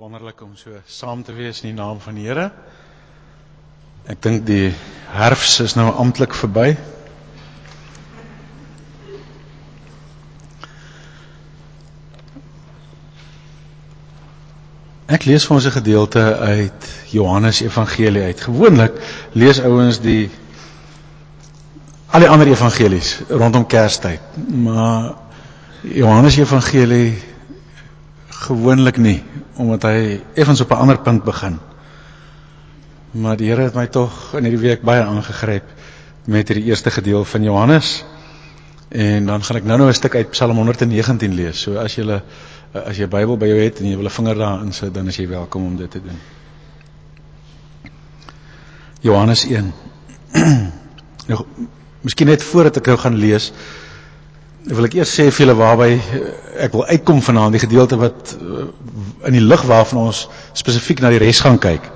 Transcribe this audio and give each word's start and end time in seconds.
Wonderlik 0.00 0.40
om 0.40 0.54
so 0.56 0.70
saam 0.88 1.20
te 1.22 1.34
wees 1.36 1.58
in 1.60 1.74
die 1.74 1.76
naam 1.76 1.98
van 2.00 2.16
die 2.16 2.22
Here. 2.24 2.46
Ek 4.08 4.22
dink 4.24 4.46
die 4.48 4.70
herfs 5.12 5.58
is 5.60 5.74
nou 5.76 5.90
amptelik 5.92 6.32
verby. 6.32 6.70
Ek 15.04 15.28
lees 15.28 15.44
vir 15.44 15.58
ons 15.58 15.66
'n 15.68 15.76
gedeelte 15.76 16.24
uit 16.48 16.88
Johannes 17.12 17.60
Evangelie 17.60 18.22
uit. 18.22 18.40
Gewoonlik 18.40 18.96
lees 19.36 19.60
ouens 19.60 20.00
die 20.00 20.30
al 22.08 22.24
die 22.24 22.28
ander 22.32 22.48
evangelies 22.48 23.18
rondom 23.28 23.66
Kerstyd, 23.66 24.40
maar 24.48 25.12
Johannes 25.82 26.40
Evangelie 26.40 27.20
gewoonlik 28.48 28.96
nie 28.96 29.20
omdat 29.60 29.82
hy 29.88 30.20
effens 30.34 30.60
op 30.64 30.70
'n 30.72 30.82
ander 30.86 30.98
punt 30.98 31.24
begin. 31.24 31.58
Maar 33.10 33.36
die 33.36 33.48
Here 33.50 33.62
het 33.62 33.74
my 33.74 33.86
tog 33.86 34.34
in 34.38 34.44
hierdie 34.46 34.62
week 34.68 34.82
baie 34.82 35.02
aangegryp 35.02 35.64
met 36.24 36.48
hierdie 36.48 36.68
eerste 36.70 36.90
gedeelte 36.90 37.30
van 37.30 37.42
Johannes. 37.42 38.04
En 38.88 39.26
dan 39.26 39.44
gaan 39.44 39.56
ek 39.56 39.64
nou-nou 39.64 39.88
'n 39.88 39.94
stuk 39.94 40.14
uit 40.14 40.30
Psalm 40.30 40.56
119 40.56 41.34
lees. 41.34 41.60
So 41.60 41.76
as 41.76 41.94
jy 41.94 42.20
as 42.72 42.96
jy 42.96 43.04
'n 43.04 43.10
Bybel 43.10 43.36
by 43.36 43.46
jou 43.46 43.58
het 43.58 43.80
en 43.80 43.86
jy 43.86 43.96
wil 43.96 44.06
'n 44.06 44.10
vinger 44.10 44.34
daarin 44.34 44.72
sit, 44.72 44.94
dan 44.94 45.06
is 45.06 45.16
jy 45.16 45.28
welkom 45.28 45.64
om 45.64 45.76
dit 45.76 45.90
te 45.90 46.00
doen. 46.02 46.18
Johannes 49.00 49.46
1. 49.46 49.72
nou, 51.30 51.44
miskien 52.00 52.26
net 52.26 52.42
voordat 52.42 52.76
ek 52.76 52.86
nou 52.86 52.98
gaan 52.98 53.14
lees, 53.14 53.52
wil 54.76 54.86
ek 54.86 54.94
eers 55.00 55.12
sê 55.16 55.26
vir 55.30 55.44
julle 55.44 55.56
waarby 55.58 55.90
eh, 55.96 56.30
ek 56.66 56.74
wil 56.76 56.86
uitkom 56.86 57.22
vanaand 57.24 57.56
die 57.56 57.62
gedeelte 57.62 57.98
wat 57.98 58.34
eh, 58.36 58.66
in 59.26 59.34
die 59.34 59.42
lig 59.42 59.62
waarvan 59.66 60.04
ons 60.06 60.26
spesifiek 60.54 61.02
na 61.02 61.10
die 61.10 61.22
res 61.22 61.40
gaan 61.42 61.58
kyk. 61.58 61.86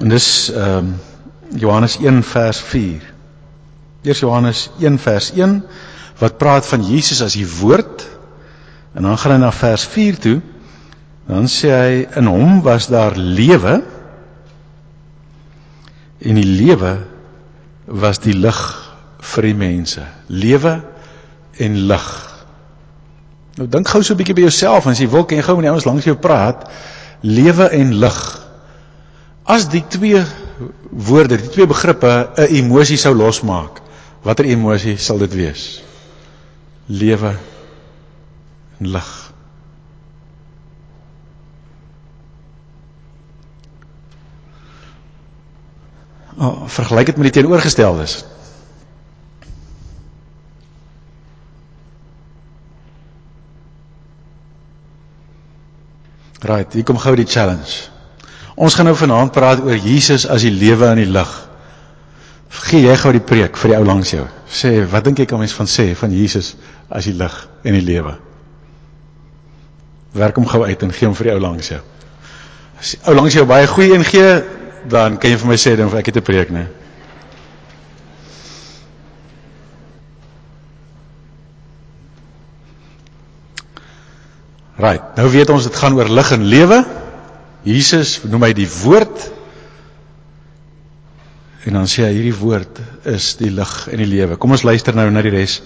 En 0.00 0.12
dis 0.12 0.28
ehm 0.54 0.76
um, 0.78 0.98
Johannes 1.50 1.96
1 1.98 2.22
vers 2.22 2.60
4. 2.62 3.02
Eers 4.06 4.20
Johannes 4.22 4.68
1 4.78 5.00
vers 5.02 5.32
1 5.34 5.56
wat 6.20 6.36
praat 6.38 6.66
van 6.68 6.84
Jesus 6.86 7.24
as 7.26 7.34
die 7.34 7.48
woord 7.48 8.04
en 8.94 9.02
dan 9.02 9.18
gaan 9.18 9.34
hy 9.34 9.38
na 9.42 9.50
vers 9.50 9.86
4 9.90 10.20
toe. 10.22 10.36
Dan 11.26 11.50
sê 11.50 11.72
hy 11.74 11.96
in 12.20 12.30
hom 12.30 12.60
was 12.62 12.86
daar 12.90 13.18
lewe 13.18 13.80
en 16.20 16.38
die 16.38 16.46
lewe 16.46 16.94
was 17.86 18.22
die 18.22 18.36
lig 18.36 18.62
vir 19.34 19.50
die 19.50 19.58
mense. 19.58 20.06
Lewe 20.30 20.78
en 21.56 21.76
lig. 21.90 22.08
Nou 23.58 23.68
dink 23.68 23.88
gou 23.88 24.02
so 24.02 24.14
'n 24.14 24.16
bietjie 24.16 24.34
by 24.34 24.46
jouself 24.48 24.86
as 24.86 24.98
jy 24.98 25.08
wil 25.08 25.24
kan 25.24 25.38
jy 25.38 25.44
gou 25.44 25.56
met 25.56 25.64
die 25.64 25.70
ouens 25.70 25.84
langs 25.84 26.04
jou 26.04 26.16
praat. 26.16 26.68
Lewe 27.20 27.68
en 27.68 27.94
lig. 27.94 28.20
As 29.44 29.68
die 29.68 29.84
twee 29.88 30.24
woorde, 30.90 31.36
die 31.36 31.48
twee 31.48 31.66
begrippe 31.66 32.30
'n 32.36 32.54
emosie 32.54 32.96
sou 32.96 33.14
losmaak, 33.14 33.80
watter 34.22 34.44
emosie 34.44 34.96
sal 34.96 35.18
dit 35.18 35.34
wees? 35.34 35.82
Lewe 36.86 37.36
en 38.78 38.88
lig. 38.88 39.32
Oh, 46.40 46.64
vergelyk 46.66 47.06
dit 47.06 47.16
met 47.16 47.32
die 47.32 47.42
teenoorgesteldes. 47.42 48.24
Right, 56.40 56.72
hier 56.72 56.86
kom 56.88 56.98
gou 56.98 57.12
die 57.18 57.28
challenge. 57.28 57.90
Ons 58.56 58.76
gaan 58.76 58.88
nou 58.88 58.96
vanaand 58.96 59.32
praat 59.32 59.60
oor 59.64 59.76
Jesus 59.76 60.26
as 60.28 60.44
die 60.46 60.52
lewe 60.52 60.88
en 60.88 61.00
die 61.02 61.08
lig. 61.08 61.30
Gee 62.66 62.82
jy 62.86 62.96
gou 62.98 63.12
die 63.12 63.24
preek 63.24 63.60
vir 63.60 63.74
die 63.74 63.78
ou 63.78 63.84
langs 63.86 64.14
jou. 64.14 64.24
Sê, 64.50 64.72
wat 64.90 65.04
dink 65.06 65.20
jy 65.20 65.28
kan 65.28 65.40
mens 65.40 65.54
van 65.56 65.68
sê 65.70 65.90
van 65.96 66.12
Jesus 66.12 66.54
as 66.88 67.06
die 67.06 67.14
lig 67.16 67.36
en 67.64 67.76
die 67.76 67.84
lewe? 67.84 68.16
Werk 70.16 70.40
hom 70.40 70.48
gou 70.50 70.64
uit 70.64 70.82
en 70.82 70.96
gee 70.96 71.06
hom 71.06 71.14
vir 71.18 71.30
die 71.30 71.36
ou 71.36 71.44
langs 71.44 71.70
jou. 71.74 71.80
As 72.80 72.96
die 72.96 73.02
ou 73.06 73.14
langs 73.14 73.36
jou 73.36 73.46
baie 73.46 73.68
goeie 73.70 73.94
een 73.94 74.08
gee, 74.08 74.34
dan 74.90 75.20
kan 75.20 75.30
jy 75.30 75.40
vir 75.44 75.52
my 75.52 75.60
sê 75.60 75.76
dan 75.76 75.92
ek 75.92 76.12
het 76.12 76.16
'n 76.16 76.24
preek, 76.24 76.50
né? 76.50 76.64
Nee. 76.64 76.79
Right. 84.80 85.12
Nou 85.18 85.28
weet 85.28 85.50
ons 85.52 85.66
dit 85.68 85.76
gaan 85.76 85.98
oor 85.98 86.08
lig 86.08 86.32
en 86.32 86.46
lewe. 86.48 86.80
Jesus 87.68 88.20
noem 88.24 88.48
hy 88.48 88.54
die 88.56 88.68
woord. 88.80 89.26
En 91.68 91.76
dan 91.76 91.90
sê 91.90 92.06
hy 92.06 92.14
hierdie 92.14 92.36
woord 92.38 92.80
is 93.10 93.34
die 93.36 93.50
lig 93.52 93.74
en 93.92 94.00
die 94.00 94.08
lewe. 94.08 94.38
Kom 94.40 94.56
ons 94.56 94.64
luister 94.64 94.96
nou 94.96 95.04
na 95.12 95.24
die 95.24 95.34
res 95.34 95.58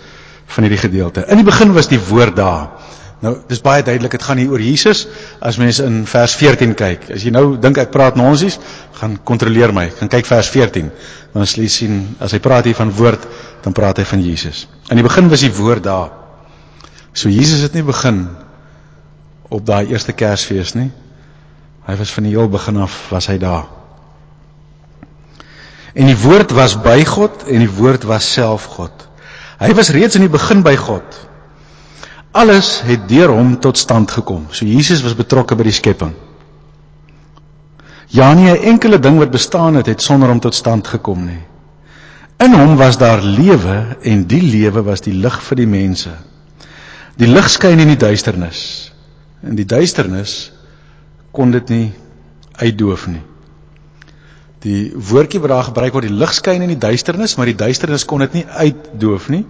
van 0.50 0.66
hierdie 0.66 0.82
gedeelte. 0.82 1.22
In 1.30 1.38
die 1.38 1.46
begin 1.46 1.72
was 1.76 1.88
die 1.92 2.00
woord 2.02 2.34
daar. 2.40 2.90
Nou, 3.24 3.36
dis 3.48 3.62
baie 3.64 3.84
duidelik, 3.86 4.18
dit 4.18 4.24
gaan 4.26 4.40
hier 4.42 4.50
oor 4.52 4.60
Jesus. 4.60 5.06
As 5.40 5.56
mense 5.62 5.86
in 5.86 6.02
vers 6.10 6.34
14 6.36 6.74
kyk, 6.76 7.06
as 7.14 7.22
jy 7.24 7.30
nou 7.32 7.54
dink 7.62 7.78
ek 7.80 7.94
praat 7.94 8.18
nonsies, 8.20 8.58
gaan 8.98 9.14
kontroleer 9.24 9.72
my. 9.72 9.86
Gaan 10.00 10.10
kyk 10.12 10.26
vers 10.28 10.50
14. 10.52 10.90
Dan 11.32 11.48
sal 11.48 11.64
jy 11.64 11.70
sien 11.72 12.02
as 12.20 12.34
hy 12.34 12.42
praat 12.44 12.66
hier 12.68 12.76
van 12.76 12.90
woord, 12.92 13.24
dan 13.64 13.76
praat 13.76 14.02
hy 14.02 14.08
van 14.10 14.26
Jesus. 14.26 14.66
In 14.90 15.00
die 15.00 15.06
begin 15.06 15.30
was 15.32 15.46
die 15.46 15.54
woord 15.54 15.86
daar. 15.86 16.10
So 17.14 17.30
Jesus 17.30 17.62
het 17.62 17.78
nie 17.78 17.86
begin 17.86 18.26
op 19.54 19.66
daai 19.66 19.86
eerste 19.92 20.12
Kersfees 20.12 20.74
nie. 20.74 20.90
Hy 21.84 21.96
was 22.00 22.12
van 22.16 22.26
die 22.26 22.34
heel 22.34 22.48
begin 22.50 22.80
af 22.82 22.94
was 23.12 23.28
hy 23.30 23.36
daar. 23.38 23.68
En 25.94 26.08
die 26.10 26.18
woord 26.18 26.50
was 26.56 26.74
by 26.82 27.04
God 27.06 27.44
en 27.46 27.62
die 27.62 27.70
woord 27.70 28.06
was 28.08 28.26
self 28.26 28.66
God. 28.74 29.06
Hy 29.60 29.70
was 29.78 29.92
reeds 29.94 30.18
in 30.18 30.24
die 30.26 30.32
begin 30.32 30.64
by 30.66 30.74
God. 30.80 31.20
Alles 32.34 32.80
het 32.82 33.06
deur 33.06 33.30
hom 33.30 33.54
tot 33.62 33.78
stand 33.78 34.10
gekom. 34.10 34.48
So 34.50 34.66
Jesus 34.66 35.04
was 35.06 35.14
betrokke 35.14 35.54
by 35.54 35.68
die 35.68 35.76
skepping. 35.76 36.14
Ja 38.10 38.32
nie 38.34 38.50
'n 38.50 38.74
enkele 38.74 38.98
ding 38.98 39.18
wat 39.18 39.30
bestaan 39.30 39.74
het 39.74 39.86
het 39.86 40.02
sonder 40.02 40.28
hom 40.28 40.40
tot 40.40 40.54
stand 40.54 40.86
gekom 40.86 41.24
nie. 41.26 41.42
In 42.38 42.52
hom 42.52 42.76
was 42.76 42.98
daar 42.98 43.22
lewe 43.22 43.96
en 44.02 44.26
die 44.26 44.42
lewe 44.42 44.82
was 44.82 45.00
die 45.00 45.14
lig 45.14 45.42
vir 45.42 45.56
die 45.56 45.66
mense. 45.66 46.10
Die 47.16 47.26
lig 47.26 47.50
skyn 47.50 47.78
in 47.78 47.88
die 47.88 47.96
duisternis 47.96 48.93
in 49.44 49.56
die 49.58 49.68
duisternis 49.68 50.52
kon 51.34 51.50
dit 51.50 51.68
nie 51.68 51.92
uitdoof 52.62 53.06
nie. 53.10 53.22
Die 54.64 54.92
woordjie 54.96 55.40
wat 55.42 55.52
daar 55.52 55.66
gebruik 55.68 55.92
word, 55.92 56.08
die 56.08 56.18
lig 56.22 56.32
skyn 56.32 56.62
in 56.64 56.72
die 56.72 56.80
duisternis, 56.80 57.36
maar 57.36 57.50
die 57.50 57.58
duisternis 57.58 58.06
kon 58.08 58.24
dit 58.24 58.40
nie 58.40 58.46
uitdoof 58.48 59.28
nie. 59.34 59.44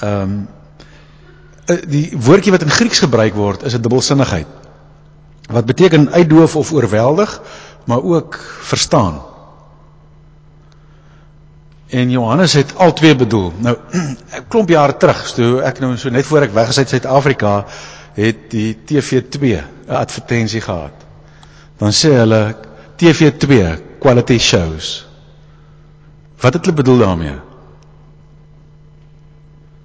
Ehm 0.00 0.22
um, 0.22 0.40
die 1.70 2.08
woordjie 2.18 2.50
wat 2.50 2.64
in 2.66 2.72
Grieks 2.74 2.98
gebruik 2.98 3.36
word 3.38 3.62
is 3.62 3.76
'n 3.76 3.82
dubbelsinnigheid. 3.82 4.46
Wat 5.50 5.66
beteken 5.66 6.10
uitdoof 6.10 6.56
of 6.56 6.72
oorweldig, 6.72 7.40
maar 7.86 8.02
ook 8.02 8.38
verstaan. 8.62 9.20
En 11.88 12.10
Johannes 12.10 12.52
het 12.52 12.76
al 12.76 12.92
twee 12.92 13.16
bedoel. 13.16 13.52
Nou, 13.56 13.76
'n 14.38 14.46
klomp 14.48 14.68
jare 14.68 14.96
terug, 14.96 15.32
toe 15.34 15.62
ek 15.62 15.78
nou 15.78 15.96
so 15.96 16.08
net 16.10 16.26
voor 16.26 16.42
ek 16.42 16.52
weg 16.52 16.68
is 16.68 16.78
uit 16.78 16.88
Suid-Afrika, 16.88 17.66
het 18.14 18.50
die 18.50 18.78
TV2 18.84 19.44
'n 19.86 19.94
advertensie 19.94 20.60
gehad. 20.60 20.92
Dan 21.76 21.92
sê 21.92 22.08
hulle 22.08 22.56
TV2 22.96 23.78
quality 23.98 24.38
shows. 24.38 25.06
Wat 26.40 26.52
het 26.52 26.64
hulle 26.64 26.76
bedoel 26.76 26.98
daarmee? 26.98 27.38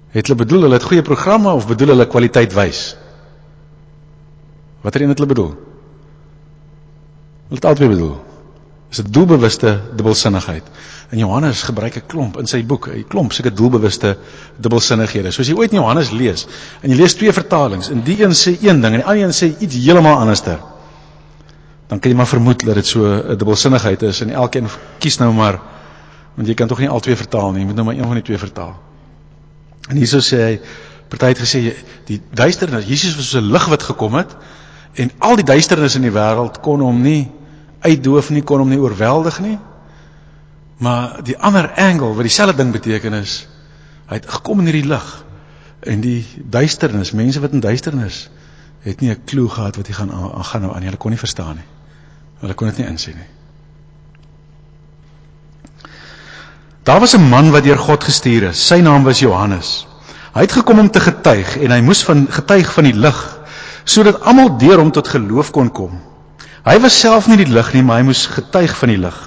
Het 0.08 0.26
hulle 0.26 0.38
bedoel 0.38 0.60
hulle 0.60 0.74
het 0.74 0.82
goeie 0.82 1.02
programme 1.02 1.52
of 1.52 1.66
bedoel 1.66 1.88
hulle 1.88 2.06
kwaliteit 2.06 2.52
wys? 2.52 2.96
Watter 4.80 5.02
een 5.02 5.08
het 5.08 5.18
hulle 5.18 5.34
bedoel? 5.34 5.54
Hulle 7.48 7.60
het 7.60 7.64
albei 7.64 7.88
bedoel. 7.88 8.25
Dis 8.88 9.02
'n 9.02 9.10
doelbewuste 9.10 9.80
dubbelsinnigheid. 9.96 10.62
En 11.10 11.18
Johannes 11.18 11.62
gebruik 11.62 11.96
'n 11.96 12.06
klomp 12.06 12.38
in 12.38 12.46
sy 12.46 12.64
boek, 12.64 12.88
'n 12.88 13.04
klomp 13.08 13.32
sulke 13.32 13.52
doelbewuste 13.52 14.16
dubbelsinnighede. 14.56 15.30
So 15.30 15.40
as 15.40 15.48
jy 15.48 15.54
ooit 15.54 15.70
Johannes 15.70 16.10
lees 16.10 16.46
en 16.80 16.90
jy 16.90 16.96
lees 16.96 17.14
twee 17.14 17.32
vertalings, 17.32 17.90
en 17.90 18.02
die 18.02 18.22
een 18.22 18.34
sê 18.34 18.56
een 18.62 18.80
ding 18.80 18.94
en 18.94 19.00
die 19.00 19.04
ander 19.04 19.24
een 19.24 19.32
sê 19.32 19.58
iets 19.58 19.74
heeltemal 19.74 20.18
anderster, 20.18 20.58
dan 21.86 21.98
kan 21.98 22.10
jy 22.10 22.16
maar 22.16 22.26
vermoed 22.26 22.64
dat 22.64 22.74
dit 22.74 22.86
so 22.86 23.04
'n 23.04 23.36
dubbelsinnigheid 23.36 24.02
is 24.02 24.20
en 24.20 24.30
elkeen 24.30 24.68
kies 24.98 25.18
nou 25.18 25.32
maar 25.32 25.60
want 26.34 26.48
jy 26.48 26.54
kan 26.54 26.68
tog 26.68 26.78
nie 26.78 26.88
al 26.88 27.00
twee 27.00 27.16
vertaal 27.16 27.52
nie, 27.52 27.60
jy 27.60 27.66
moet 27.66 27.74
nou 27.74 27.86
maar 27.86 27.94
een 27.94 28.04
van 28.04 28.14
die 28.14 28.22
twee 28.22 28.38
vertaal. 28.38 28.76
En 29.88 29.96
hierso 29.96 30.18
sê 30.18 30.36
hy 30.36 30.60
party 31.08 31.26
het 31.26 31.38
gesê 31.38 31.74
die 32.04 32.20
duisternis, 32.34 32.86
Jesus 32.86 33.16
was 33.16 33.30
so 33.30 33.38
'n 33.38 33.52
lig 33.52 33.66
wat 33.66 33.82
gekom 33.82 34.14
het 34.14 34.36
en 34.94 35.10
al 35.18 35.36
die 35.36 35.44
duisternis 35.44 35.94
in 35.94 36.02
die 36.02 36.10
wêreld 36.10 36.60
kon 36.60 36.80
hom 36.80 37.02
nie 37.02 37.30
uitdoof 37.80 38.30
nie, 38.30 38.42
kon 38.42 38.58
hom 38.58 38.68
nie 38.68 38.80
oorweldig 38.80 39.40
nie. 39.40 39.58
Maar 40.78 41.22
die 41.24 41.38
ander 41.38 41.70
angle 41.72 42.14
wat 42.14 42.28
dieselfde 42.28 42.56
ding 42.62 42.72
beteken 42.72 43.12
is 43.12 43.46
hy 44.06 44.20
het 44.20 44.28
gekom 44.30 44.60
in 44.62 44.68
hierdie 44.70 44.86
lig 44.86 45.06
en 45.80 46.00
die 46.00 46.22
duisternis, 46.36 47.12
mense 47.12 47.40
wat 47.40 47.54
in 47.56 47.60
duisternis 47.64 48.26
het 48.86 49.00
nie 49.00 49.10
'n 49.10 49.24
klou 49.24 49.48
gehad 49.48 49.76
wat 49.76 49.86
hier 49.86 49.96
gaan 49.96 50.12
aangaan 50.12 50.62
nou 50.62 50.72
aan 50.72 50.80
nie. 50.80 50.86
Hulle 50.86 50.98
kon 50.98 51.10
nie 51.10 51.18
verstaan 51.18 51.56
nie. 51.56 51.68
Hulle 52.40 52.54
kon 52.54 52.68
dit 52.68 52.78
nie 52.78 52.86
insien 52.86 53.16
nie. 53.16 53.30
Daar 56.82 57.00
was 57.00 57.16
'n 57.16 57.28
man 57.28 57.50
wat 57.50 57.64
deur 57.64 57.78
God 57.78 58.04
gestuur 58.04 58.42
is. 58.42 58.66
Sy 58.66 58.80
naam 58.80 59.02
was 59.02 59.18
Johannes. 59.18 59.86
Hy 60.34 60.40
het 60.40 60.52
gekom 60.52 60.78
om 60.78 60.90
te 60.90 61.00
getuig 61.00 61.56
en 61.56 61.70
hy 61.70 61.80
moes 61.80 62.04
van 62.04 62.26
getuig 62.30 62.72
van 62.72 62.84
die 62.84 62.94
lig 62.94 63.38
sodat 63.84 64.20
almal 64.20 64.58
deur 64.58 64.78
hom 64.78 64.90
tot 64.92 65.08
geloof 65.08 65.50
kon 65.50 65.70
kom. 65.72 66.00
Hy 66.66 66.80
was 66.82 66.98
self 66.98 67.28
nie 67.30 67.38
die 67.38 67.52
lig 67.52 67.68
nie, 67.76 67.84
maar 67.86 68.00
hy 68.00 68.08
moes 68.08 68.24
getuig 68.26 68.72
van 68.74 68.90
die 68.90 68.98
lig. 68.98 69.18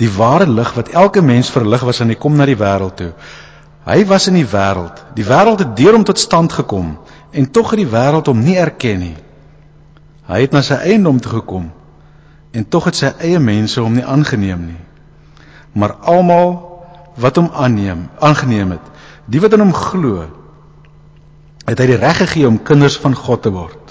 Die 0.00 0.08
ware 0.12 0.46
lig 0.48 0.70
wat 0.76 0.88
elke 0.96 1.20
mens 1.20 1.50
verlig 1.52 1.84
was 1.84 2.00
aan 2.00 2.12
die 2.12 2.20
kom 2.20 2.36
na 2.36 2.46
die 2.48 2.56
wêreld 2.56 2.96
toe. 2.96 3.10
Hy 3.84 3.98
was 4.08 4.28
in 4.30 4.38
die 4.38 4.48
wêreld. 4.48 5.02
Die 5.18 5.26
wêreld 5.28 5.60
het 5.60 5.76
deur 5.76 5.98
hom 5.98 6.06
tot 6.08 6.20
stand 6.20 6.56
gekom 6.56 6.96
en 7.36 7.50
tog 7.52 7.74
het 7.74 7.82
die 7.82 7.90
wêreld 7.92 8.28
hom 8.32 8.40
nie 8.40 8.56
erken 8.56 9.02
nie. 9.04 9.16
Hy 10.26 10.40
het 10.42 10.56
na 10.56 10.64
sy 10.64 10.80
eiendom 10.80 11.20
toe 11.20 11.36
gekom 11.36 11.68
en 12.56 12.68
tog 12.72 12.88
het 12.88 12.96
sy 12.96 13.12
eie 13.20 13.38
mense 13.42 13.82
hom 13.82 13.92
nie 13.98 14.04
aangeneem 14.08 14.66
nie. 14.72 14.80
Maar 15.76 15.98
almal 16.08 16.54
wat 17.20 17.36
hom 17.36 17.50
aanneem, 17.52 18.06
aangeneem 18.20 18.78
het, 18.78 18.92
die 19.28 19.42
wat 19.44 19.52
in 19.52 19.64
hom 19.66 19.74
glo, 19.76 20.24
het 21.66 21.80
hy 21.82 21.90
die 21.92 22.00
reg 22.00 22.22
gegee 22.24 22.48
om 22.48 22.62
kinders 22.64 22.96
van 23.02 23.16
God 23.16 23.44
te 23.44 23.52
word. 23.52 23.85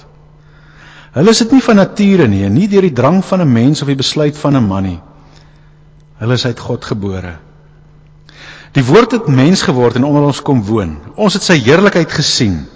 Hulle 1.16 1.32
is 1.32 1.38
dit 1.40 1.54
nie 1.56 1.64
van 1.64 1.78
nature 1.80 2.26
nie, 2.28 2.44
nie 2.52 2.66
deur 2.68 2.84
die 2.84 2.92
drang 2.92 3.22
van 3.24 3.40
'n 3.40 3.52
mens 3.52 3.80
of 3.82 3.88
die 3.88 3.96
besluit 3.96 4.36
van 4.36 4.56
'n 4.56 4.66
man 4.68 4.82
nie. 4.82 5.00
Hulle 6.20 6.34
is 6.34 6.44
uit 6.44 6.60
God 6.60 6.84
gebore. 6.84 7.38
Die 8.72 8.84
woord 8.84 9.12
het 9.12 9.26
mens 9.26 9.62
geword 9.62 9.96
en 9.96 10.04
onder 10.04 10.22
ons 10.22 10.42
kom 10.42 10.62
woon. 10.64 10.98
Ons 11.16 11.34
het 11.34 11.42
sy 11.42 11.56
heerlikheid 11.56 12.12
gesien 12.12 12.66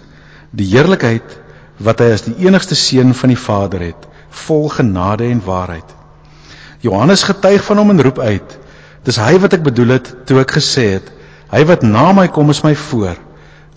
die 0.51 0.67
heerlikheid 0.73 1.37
wat 1.77 2.01
hy 2.01 2.13
as 2.13 2.23
die 2.23 2.47
enigste 2.47 2.75
seun 2.75 3.15
van 3.15 3.29
die 3.29 3.39
Vader 3.39 3.81
het, 3.81 4.09
vol 4.31 4.69
genade 4.69 5.25
en 5.25 5.43
waarheid. 5.45 5.85
Johannes 6.81 7.23
getuig 7.23 7.65
van 7.65 7.77
hom 7.77 7.91
en 7.91 8.03
roep 8.03 8.19
uit: 8.19 8.59
"Dis 9.05 9.17
hy 9.17 9.39
wat 9.39 9.53
ek 9.53 9.63
bedoel 9.63 9.89
het 9.89 10.15
toe 10.25 10.41
ek 10.41 10.57
gesê 10.57 10.93
het: 10.97 11.13
Hy 11.53 11.65
wat 11.65 11.83
na 11.83 12.13
my 12.13 12.29
kom 12.29 12.51
is 12.51 12.63
my 12.63 12.75
voor, 12.75 13.17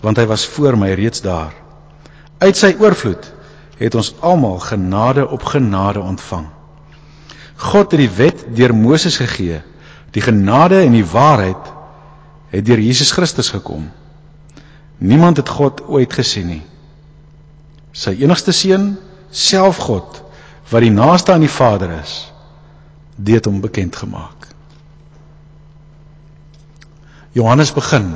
want 0.00 0.16
hy 0.16 0.26
was 0.26 0.46
voor 0.46 0.78
my 0.78 0.92
reeds 0.92 1.20
daar." 1.20 1.52
Uit 2.38 2.56
sy 2.56 2.76
oorvloed 2.80 3.33
het 3.78 3.94
ons 3.94 4.14
almal 4.20 4.58
genade 4.58 5.28
op 5.28 5.44
genade 5.44 6.00
ontvang. 6.00 6.46
God 7.56 7.90
het 7.90 8.00
die 8.00 8.10
wet 8.10 8.44
deur 8.56 8.74
Moses 8.74 9.16
gegee. 9.16 9.62
Die 10.10 10.22
genade 10.22 10.80
en 10.84 10.94
die 10.94 11.06
waarheid 11.06 11.72
het 12.54 12.66
deur 12.66 12.78
Jesus 12.78 13.10
Christus 13.10 13.50
gekom. 13.50 13.90
Niemand 14.98 15.36
het 15.36 15.48
God 15.48 15.82
ooit 15.86 16.12
gesien 16.12 16.46
nie. 16.46 16.62
Sy 17.94 18.14
enigste 18.22 18.52
seun, 18.54 18.94
self 19.30 19.82
God, 19.86 20.22
wat 20.70 20.82
die 20.82 20.94
naaste 20.94 21.34
aan 21.34 21.44
die 21.44 21.50
Vader 21.50 21.90
is, 21.98 22.14
het 23.26 23.46
hom 23.46 23.60
bekend 23.62 23.96
gemaak. 23.96 24.48
Johannes 27.34 27.72
begin 27.74 28.14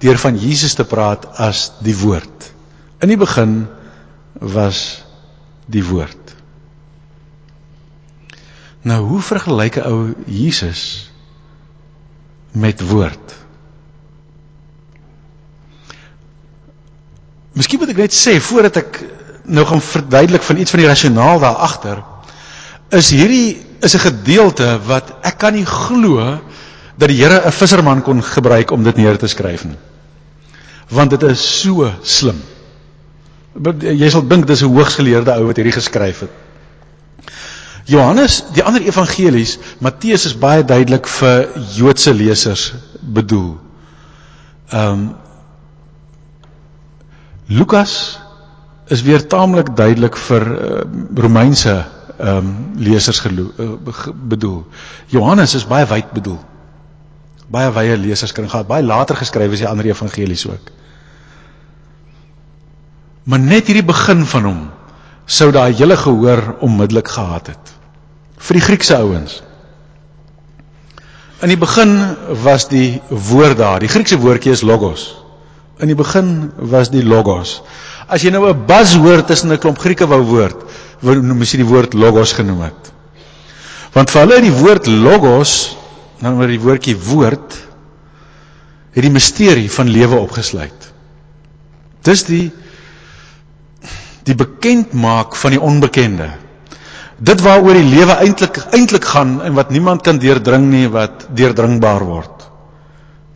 deur 0.00 0.18
van 0.18 0.38
Jesus 0.38 0.74
te 0.74 0.86
praat 0.86 1.26
as 1.38 1.72
die 1.82 1.94
woord. 1.98 2.50
In 3.02 3.10
die 3.10 3.18
begin 3.18 3.66
was 4.32 5.04
die 5.66 5.84
woord. 5.84 6.34
Nou 8.82 9.00
hoe 9.04 9.20
vergelyk 9.22 9.76
'n 9.76 9.86
ou 9.86 10.14
Jesus 10.26 11.12
met 12.52 12.80
woord? 12.80 13.36
Miskien 17.52 17.78
moet 17.78 17.90
ek 17.90 17.96
net 17.96 18.14
sê 18.14 18.40
voordat 18.40 18.76
ek 18.76 19.04
nou 19.44 19.66
gaan 19.66 19.80
verduidelik 19.80 20.42
van 20.42 20.56
iets 20.56 20.70
van 20.70 20.80
die 20.80 20.88
rasionaal 20.88 21.38
daar 21.38 21.56
agter 21.56 22.02
is 22.90 23.10
hierdie 23.10 23.62
is 23.80 23.94
'n 23.94 24.06
gedeelte 24.06 24.80
wat 24.86 25.12
ek 25.22 25.38
kan 25.38 25.54
nie 25.54 25.66
glo 25.66 26.40
dat 26.96 27.08
die 27.08 27.16
Here 27.22 27.46
'n 27.46 27.52
visserman 27.52 28.02
kon 28.02 28.22
gebruik 28.22 28.70
om 28.70 28.82
dit 28.82 28.96
neer 28.96 29.18
te 29.18 29.26
skryf 29.26 29.64
nie. 29.64 29.78
Want 30.88 31.10
dit 31.10 31.22
is 31.22 31.60
so 31.60 31.92
slim. 32.02 32.42
Jy 33.54 34.10
sal 34.10 34.26
dink 34.28 34.46
dis 34.46 34.62
'n 34.62 34.70
hoogsgeleerde 34.70 35.34
ou 35.38 35.46
wat 35.46 35.56
hierdie 35.56 35.74
geskryf 35.74 36.20
het. 36.20 36.30
Johannes, 37.90 38.44
die 38.54 38.62
ander 38.62 38.82
evangelies, 38.82 39.58
Matteus 39.78 40.26
is 40.28 40.36
baie 40.38 40.64
duidelik 40.64 41.08
vir 41.08 41.48
Joodse 41.74 42.14
lesers 42.14 42.72
bedoel. 43.00 43.58
Ehm 44.70 44.92
um, 44.92 45.10
Lukas 47.50 48.20
is 48.86 49.02
weer 49.02 49.26
taamlik 49.26 49.72
duidelik 49.76 50.16
vir 50.16 50.44
uh, 50.46 50.82
Romeinse 51.14 51.72
ehm 52.18 52.36
um, 52.36 52.52
lesers 52.78 53.18
gelo, 53.18 53.48
uh, 53.58 54.06
bedoel. 54.14 54.66
Johannes 55.06 55.54
is 55.54 55.66
baie 55.66 55.86
wyd 55.86 56.12
bedoel. 56.14 56.38
Baie 57.50 57.72
wye 57.74 57.96
leserskring 57.96 58.50
gehad, 58.50 58.68
baie 58.68 58.84
later 58.86 59.16
geskryf 59.16 59.52
as 59.52 59.64
die 59.64 59.68
ander 59.68 59.88
evangelies 59.90 60.46
ook. 60.46 60.70
Maar 63.30 63.38
net 63.38 63.68
hierdie 63.70 63.86
begin 63.86 64.24
van 64.26 64.48
hom 64.48 64.60
sou 65.30 65.52
daai 65.54 65.70
hele 65.78 65.94
gehoor 65.96 66.56
onmiddellik 66.66 67.12
gehad 67.14 67.52
het. 67.52 67.72
Vir 68.40 68.58
die 68.58 68.64
Griekse 68.64 68.96
ouens. 68.98 69.36
In 71.40 71.52
die 71.52 71.60
begin 71.60 71.94
was 72.42 72.66
die 72.68 72.98
woord 73.08 73.60
daar. 73.60 73.78
Die 73.80 73.90
Griekse 73.92 74.18
woordjie 74.20 74.56
is 74.56 74.64
logos. 74.66 75.06
In 75.80 75.92
die 75.92 75.96
begin 75.96 76.50
was 76.72 76.90
die 76.92 77.04
logos. 77.06 77.60
As 78.10 78.24
jy 78.24 78.32
nou 78.34 78.48
'n 78.50 78.66
buzzwoord 78.66 79.26
tussen 79.26 79.52
'n 79.52 79.58
klomp 79.58 79.78
Grieke 79.78 80.06
wou 80.06 80.22
woord, 80.22 80.56
wou 81.00 81.14
noem 81.14 81.42
jy 81.42 81.62
die 81.62 81.70
woord 81.70 81.94
logos 81.94 82.32
genoem 82.32 82.62
het. 82.66 82.92
Want 83.94 84.10
vir 84.10 84.20
hulle 84.20 84.40
die 84.40 84.58
woord 84.58 84.86
logos, 84.86 85.76
nou 86.20 86.34
maar 86.34 86.48
die 86.48 86.60
woordjie 86.60 86.96
woord, 86.96 87.54
het 88.92 89.02
die 89.02 89.10
misterie 89.10 89.70
van 89.70 89.88
lewe 89.88 90.18
opgesluit. 90.18 90.92
Dis 92.02 92.24
die 92.24 92.50
die 94.24 94.36
bekendmaak 94.36 95.36
van 95.36 95.54
die 95.54 95.60
onbekende. 95.60 96.30
Dit 97.20 97.42
waaroor 97.44 97.76
die 97.76 97.88
lewe 97.88 98.16
eintlik 98.24 98.58
eintlik 98.72 99.04
gaan 99.04 99.40
en 99.44 99.56
wat 99.56 99.70
niemand 99.70 100.02
kan 100.02 100.20
deurdring 100.20 100.70
nie 100.72 100.86
wat 100.92 101.26
deurdringbaar 101.36 102.04
word. 102.08 102.46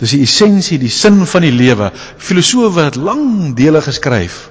Dis 0.01 0.17
die 0.17 0.25
essensie, 0.25 0.79
die 0.81 0.91
sin 0.93 1.23
van 1.29 1.45
die 1.45 1.53
lewe. 1.55 1.91
Filosowe 2.19 2.89
het 2.89 2.97
lang 2.97 3.55
dele 3.57 3.83
geskryf 3.85 4.49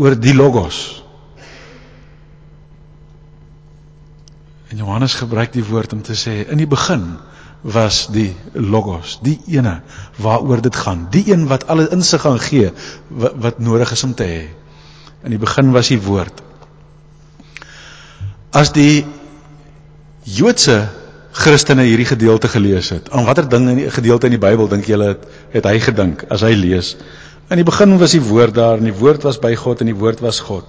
oor 0.00 0.14
die 0.16 0.34
logos. 0.36 1.00
En 4.70 4.78
Johannes 4.78 5.16
gebruik 5.18 5.52
die 5.52 5.66
woord 5.66 5.96
om 5.96 6.04
te 6.06 6.14
sê 6.14 6.44
in 6.46 6.60
die 6.60 6.68
begin 6.70 7.16
was 7.60 8.06
die 8.12 8.30
logos, 8.54 9.18
die 9.20 9.36
ene 9.52 9.80
waaroor 10.22 10.62
dit 10.64 10.76
gaan, 10.76 11.08
die 11.12 11.26
een 11.32 11.48
wat 11.50 11.66
alle 11.68 11.88
insig 11.92 12.22
gaan 12.24 12.38
gee 12.40 12.70
wat, 13.08 13.34
wat 13.36 13.58
nodig 13.60 13.92
is 13.92 14.04
om 14.06 14.14
te 14.16 14.28
hê. 14.28 14.44
In 15.24 15.34
die 15.34 15.40
begin 15.40 15.72
was 15.72 15.88
die 15.92 16.00
woord. 16.00 16.42
As 18.56 18.72
die 18.72 19.04
Joodse 20.24 20.88
Christene 21.32 21.84
hierdie 21.86 22.08
gedeelte 22.08 22.48
gelees 22.50 22.90
het. 22.90 23.10
Aan 23.14 23.24
watter 23.24 23.46
ding 23.48 23.68
in 23.70 23.78
die 23.84 23.90
gedeelte 23.90 24.26
in 24.26 24.34
die 24.34 24.42
Bybel 24.42 24.68
dink 24.68 24.88
julle 24.90 25.12
het, 25.12 25.26
het 25.54 25.68
hy 25.68 25.78
gedink 25.82 26.24
as 26.34 26.42
hy 26.42 26.52
lees? 26.58 26.96
In 27.50 27.60
die 27.60 27.66
begin 27.66 27.96
was 27.98 28.16
die 28.16 28.22
woord 28.22 28.54
daar 28.54 28.78
en 28.78 28.88
die 28.88 28.96
woord 28.96 29.24
was 29.26 29.38
by 29.42 29.54
God 29.58 29.82
en 29.82 29.90
die 29.92 29.96
woord 29.98 30.22
was 30.24 30.40
God. 30.46 30.66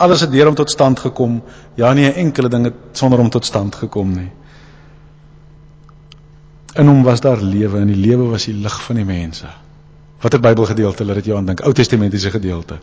Alles 0.00 0.24
het 0.24 0.32
deur 0.32 0.48
hom 0.48 0.56
tot 0.56 0.72
stand 0.72 1.00
gekom. 1.00 1.40
Ja 1.76 1.92
nie 1.94 2.06
'n 2.08 2.14
enkele 2.26 2.48
ding 2.48 2.64
het 2.64 2.74
sonder 2.92 3.18
hom 3.18 3.30
tot 3.30 3.44
stand 3.44 3.74
gekom 3.74 4.12
nie. 4.12 4.30
In 6.74 6.86
hom 6.86 7.02
was 7.02 7.20
daar 7.20 7.40
lewe 7.40 7.78
en 7.78 7.86
die 7.86 7.96
lewe 8.08 8.30
was 8.30 8.44
die 8.44 8.54
lig 8.54 8.82
van 8.82 8.96
die 8.96 9.04
mense. 9.04 9.46
Watter 10.20 10.40
Bybelgedeelte 10.40 11.04
laat 11.04 11.16
dit 11.16 11.24
jou 11.24 11.36
aan 11.36 11.46
dink? 11.46 11.60
Ou 11.60 11.72
Testamentiese 11.72 12.30
gedeelte. 12.30 12.78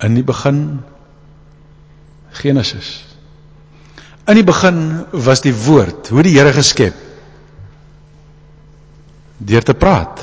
In 0.00 0.16
die 0.16 0.24
begin 0.24 0.80
Genesis 2.40 3.10
In 4.30 4.38
die 4.38 4.46
begin 4.46 5.06
was 5.10 5.42
die 5.42 5.54
woord, 5.66 6.10
hoe 6.12 6.22
die 6.22 6.36
Here 6.36 6.52
geskep. 6.54 6.94
Deur 9.38 9.64
te 9.66 9.74
praat. 9.74 10.20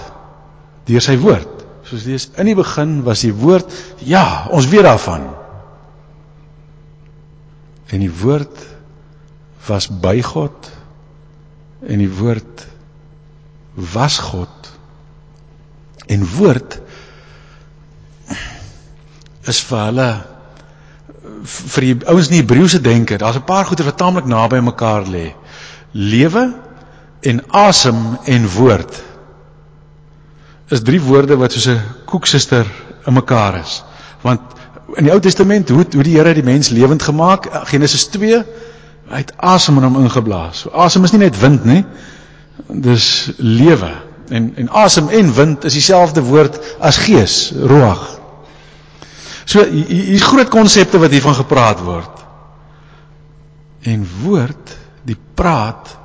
Deur 0.87 1.03
sy 1.03 1.17
woord. 1.19 1.65
Soos 1.87 2.05
lees 2.07 2.29
in 2.39 2.47
die 2.47 2.55
begin 2.55 3.01
was 3.03 3.25
die 3.25 3.33
woord, 3.35 3.71
ja, 4.07 4.47
ons 4.53 4.67
weet 4.71 4.85
daarvan. 4.87 5.25
En 7.91 8.03
die 8.03 8.11
woord 8.21 8.63
was 9.67 9.87
by 9.87 10.19
God 10.23 10.71
en 11.87 11.99
die 11.99 12.11
woord 12.11 12.63
was 13.95 14.17
God. 14.23 14.71
En 16.07 16.23
woord 16.37 16.79
is 19.47 19.61
vir 19.69 19.83
hulle 19.85 20.09
vir 21.47 21.85
die 21.85 21.95
ouens 22.07 22.29
in 22.29 22.37
die 22.37 22.41
Hebreëse 22.41 22.81
denke, 22.81 23.17
daar's 23.17 23.37
'n 23.37 23.47
paar 23.47 23.65
goeie 23.65 23.83
wat 23.85 23.97
taamlik 23.97 24.25
naby 24.25 24.59
mekaar 24.59 25.03
lê. 25.05 25.33
Lewe 25.91 26.53
en 27.21 27.41
asem 27.51 28.17
en 28.25 28.49
woord 28.49 29.03
is 30.69 30.81
drie 30.83 31.01
woorde 31.01 31.37
wat 31.37 31.51
soos 31.51 31.67
'n 31.67 31.81
koeksuster 32.05 32.65
in 33.05 33.13
mekaar 33.13 33.55
is. 33.59 33.83
Want 34.21 34.41
in 34.95 35.03
die 35.03 35.11
Ou 35.11 35.19
Testament 35.19 35.69
hoe 35.69 35.85
hoe 35.91 36.03
die 36.03 36.15
Here 36.17 36.33
die 36.33 36.43
mens 36.43 36.69
lewend 36.69 37.03
gemaak. 37.03 37.47
Genesis 37.63 38.07
2 38.07 38.43
hy 39.09 39.17
het 39.17 39.33
asem 39.37 39.77
in 39.77 39.83
hom 39.83 40.03
ingeblaas. 40.03 40.59
So 40.59 40.69
asem 40.69 41.03
is 41.03 41.11
nie 41.11 41.19
net 41.19 41.39
wind 41.39 41.65
nie. 41.65 41.85
Dis 42.67 43.31
lewe. 43.37 43.91
En 44.29 44.51
en 44.55 44.69
asem 44.69 45.09
en 45.09 45.33
wind 45.33 45.63
is 45.63 45.73
dieselfde 45.73 46.23
woord 46.23 46.59
as 46.79 46.97
gees, 46.97 47.51
ruach. 47.55 48.19
So 49.47 49.63
hier's 49.63 50.25
groot 50.27 50.51
konsepte 50.51 50.99
wat 50.99 51.13
hiervan 51.15 51.37
gepraat 51.37 51.83
word. 51.85 52.25
En 53.87 54.03
woord, 54.23 54.75
die 55.07 55.15
praat 55.15 55.95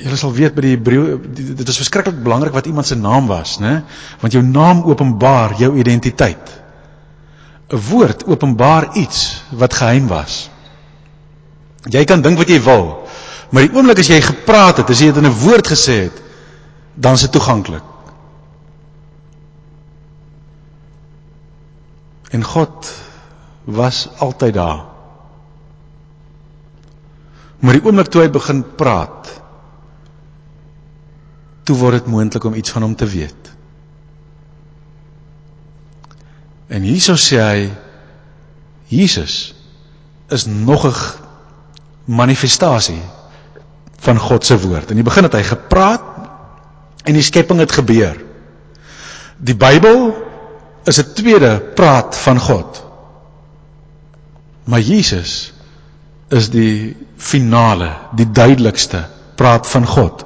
Julle 0.00 0.16
sal 0.16 0.32
weet 0.32 0.54
by 0.56 0.62
die 0.64 0.76
Hebreë 0.78 1.16
dit 1.36 1.68
is 1.68 1.76
verskriklik 1.76 2.22
belangrik 2.24 2.54
wat 2.56 2.68
iemand 2.70 2.88
se 2.88 2.96
naam 2.96 3.26
was, 3.28 3.58
né? 3.60 3.82
Want 4.22 4.32
jou 4.32 4.40
naam 4.44 4.80
openbaar 4.88 5.58
jou 5.60 5.74
identiteit. 5.76 6.56
'n 7.70 7.80
Woord 7.90 8.24
openbaar 8.26 8.88
iets 8.96 9.42
wat 9.50 9.74
geheim 9.74 10.08
was. 10.08 10.48
Jy 11.84 12.04
kan 12.04 12.22
dink 12.22 12.38
wat 12.38 12.48
jy 12.48 12.60
wil, 12.64 13.06
maar 13.50 13.62
die 13.62 13.76
oomblik 13.76 13.98
as 13.98 14.08
jy 14.08 14.20
gepraat 14.20 14.80
het, 14.80 14.90
as 14.90 15.00
jy 15.00 15.12
dit 15.12 15.16
in 15.16 15.28
'n 15.28 15.40
woord 15.44 15.68
gesê 15.68 16.08
het, 16.08 16.16
dan 16.94 17.14
is 17.14 17.20
dit 17.20 17.32
toeganklik. 17.32 17.84
En 22.30 22.44
God 22.44 22.92
was 23.64 24.08
altyd 24.18 24.54
daar. 24.54 24.84
Maar 27.60 27.76
die 27.76 27.84
oomblik 27.84 28.08
toe 28.08 28.22
hy 28.24 28.30
begin 28.32 28.62
praat, 28.76 29.28
toe 31.68 31.76
word 31.76 32.00
dit 32.00 32.10
moontlik 32.10 32.44
om 32.48 32.56
iets 32.56 32.72
van 32.72 32.86
hom 32.86 32.94
te 32.96 33.06
weet. 33.06 33.50
En 36.70 36.86
hierso 36.86 37.18
sê 37.18 37.40
hy 37.42 37.70
Jesus 38.90 39.54
is 40.30 40.46
nog 40.46 40.86
'n 40.86 40.94
manifestasie 42.04 43.02
van 44.00 44.18
God 44.18 44.44
se 44.44 44.58
woord. 44.58 44.90
In 44.90 44.96
die 44.96 45.04
begin 45.04 45.22
het 45.22 45.32
hy 45.32 45.42
gepraat 45.42 46.02
en 47.04 47.14
die 47.14 47.22
skepping 47.22 47.58
het 47.60 47.72
gebeur. 47.72 48.16
Die 49.36 49.56
Bybel 49.56 50.29
is 50.84 50.98
'n 50.98 51.12
tweede 51.14 51.60
praat 51.74 52.16
van 52.16 52.38
God. 52.38 52.84
Maar 54.64 54.80
Jesus 54.80 55.52
is 56.28 56.50
die 56.50 56.96
finale, 57.16 57.96
die 58.14 58.30
duidelikste 58.30 59.08
praat 59.34 59.66
van 59.66 59.86
God 59.86 60.24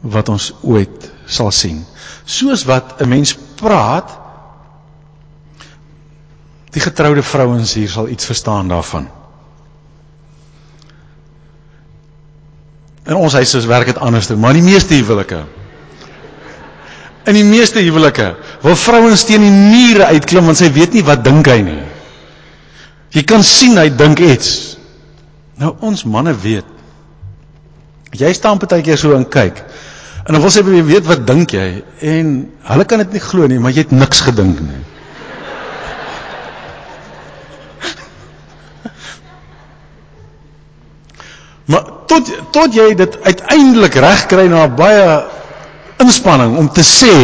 wat 0.00 0.28
ons 0.28 0.52
ooit 0.62 1.12
sal 1.24 1.50
sien. 1.50 1.84
Soos 2.24 2.64
wat 2.64 3.00
'n 3.00 3.08
mens 3.08 3.36
praat, 3.54 4.18
die 6.70 6.82
getroude 6.82 7.22
vrouens 7.22 7.74
hier 7.74 7.88
sal 7.88 8.08
iets 8.08 8.24
verstaan 8.24 8.68
daarvan. 8.68 9.08
In 13.04 13.14
ons 13.14 13.32
huis 13.32 13.54
is 13.54 13.64
werk 13.64 13.86
dit 13.86 13.98
anders, 13.98 14.28
maar 14.28 14.52
die 14.52 14.62
meeste 14.62 14.94
huwelike 14.94 15.44
In 17.24 17.36
die 17.38 17.44
meeste 17.44 17.80
huwelike 17.80 18.34
wil 18.62 18.76
vrouens 18.76 19.24
teen 19.24 19.44
die 19.44 19.52
mure 19.54 20.04
uitklim 20.12 20.44
want 20.50 20.60
sy 20.60 20.68
weet 20.72 20.92
nie 20.92 21.04
wat 21.06 21.24
dink 21.24 21.48
hy 21.48 21.60
nie. 21.64 21.80
Jy 23.14 23.22
kan 23.30 23.42
sien 23.46 23.78
hy 23.80 23.88
dink 23.94 24.18
iets. 24.20 24.76
Nou 25.62 25.74
ons 25.86 26.04
manne 26.04 26.34
weet. 26.42 26.66
Jy 28.14 28.32
staan 28.34 28.58
partykeer 28.62 28.98
so 28.98 29.14
en 29.16 29.26
kyk. 29.28 29.62
En 30.24 30.32
dan 30.32 30.40
wil 30.42 30.50
sy 30.52 30.62
by 30.64 30.82
weet 30.88 31.06
wat 31.08 31.26
dink 31.28 31.52
jy? 31.54 31.82
En 32.00 32.50
hulle 32.70 32.84
kan 32.88 32.98
dit 33.04 33.12
nie 33.16 33.22
glo 33.24 33.46
nie, 33.50 33.58
maar 33.60 33.72
jy 33.76 33.82
het 33.84 33.92
niks 33.94 34.20
gedink 34.24 34.56
nie. 34.64 34.74
maar 41.70 41.84
tot 42.10 42.24
tot 42.56 42.70
jy 42.76 42.88
dit 42.98 43.12
uiteindelik 43.24 43.94
reg 44.04 44.20
kry 44.32 44.46
na 44.52 44.60
baie 44.68 45.06
inspanning 46.02 46.56
om 46.58 46.68
te 46.72 46.82
sê 46.82 47.14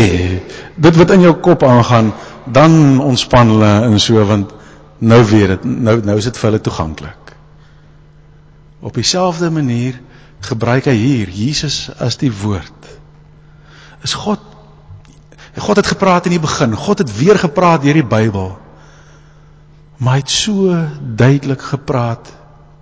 dit 0.80 0.96
wat 0.96 1.10
in 1.10 1.26
jou 1.26 1.34
kop 1.42 1.62
aangaan, 1.66 2.12
dan 2.46 3.00
ontspan 3.02 3.52
hulle 3.54 3.72
en 3.86 3.98
so 4.00 4.24
want 4.26 4.52
nou 4.98 5.20
weet 5.24 5.54
dit 5.54 5.64
nou 5.64 5.96
nou 6.04 6.16
is 6.20 6.28
dit 6.28 6.38
vir 6.38 6.50
hulle 6.50 6.60
toeganklik. 6.60 7.34
Op 8.80 8.94
dieselfde 8.96 9.50
manier 9.50 10.00
gebruik 10.40 10.88
hy 10.88 10.96
hier 10.96 11.28
Jesus 11.32 11.90
as 12.00 12.16
die 12.20 12.32
woord. 12.32 12.88
Is 14.04 14.16
God 14.16 14.46
God 15.60 15.76
het 15.76 15.86
gepraat 15.90 16.28
in 16.28 16.36
die 16.36 16.40
begin. 16.40 16.76
God 16.78 17.02
het 17.02 17.10
weer 17.16 17.38
gepraat 17.38 17.82
deur 17.82 17.98
die 17.98 18.06
Bybel. 18.06 18.52
Maar 19.98 20.14
hy 20.16 20.20
het 20.22 20.30
so 20.30 20.76
duidelik 21.18 21.60
gepraat 21.72 22.30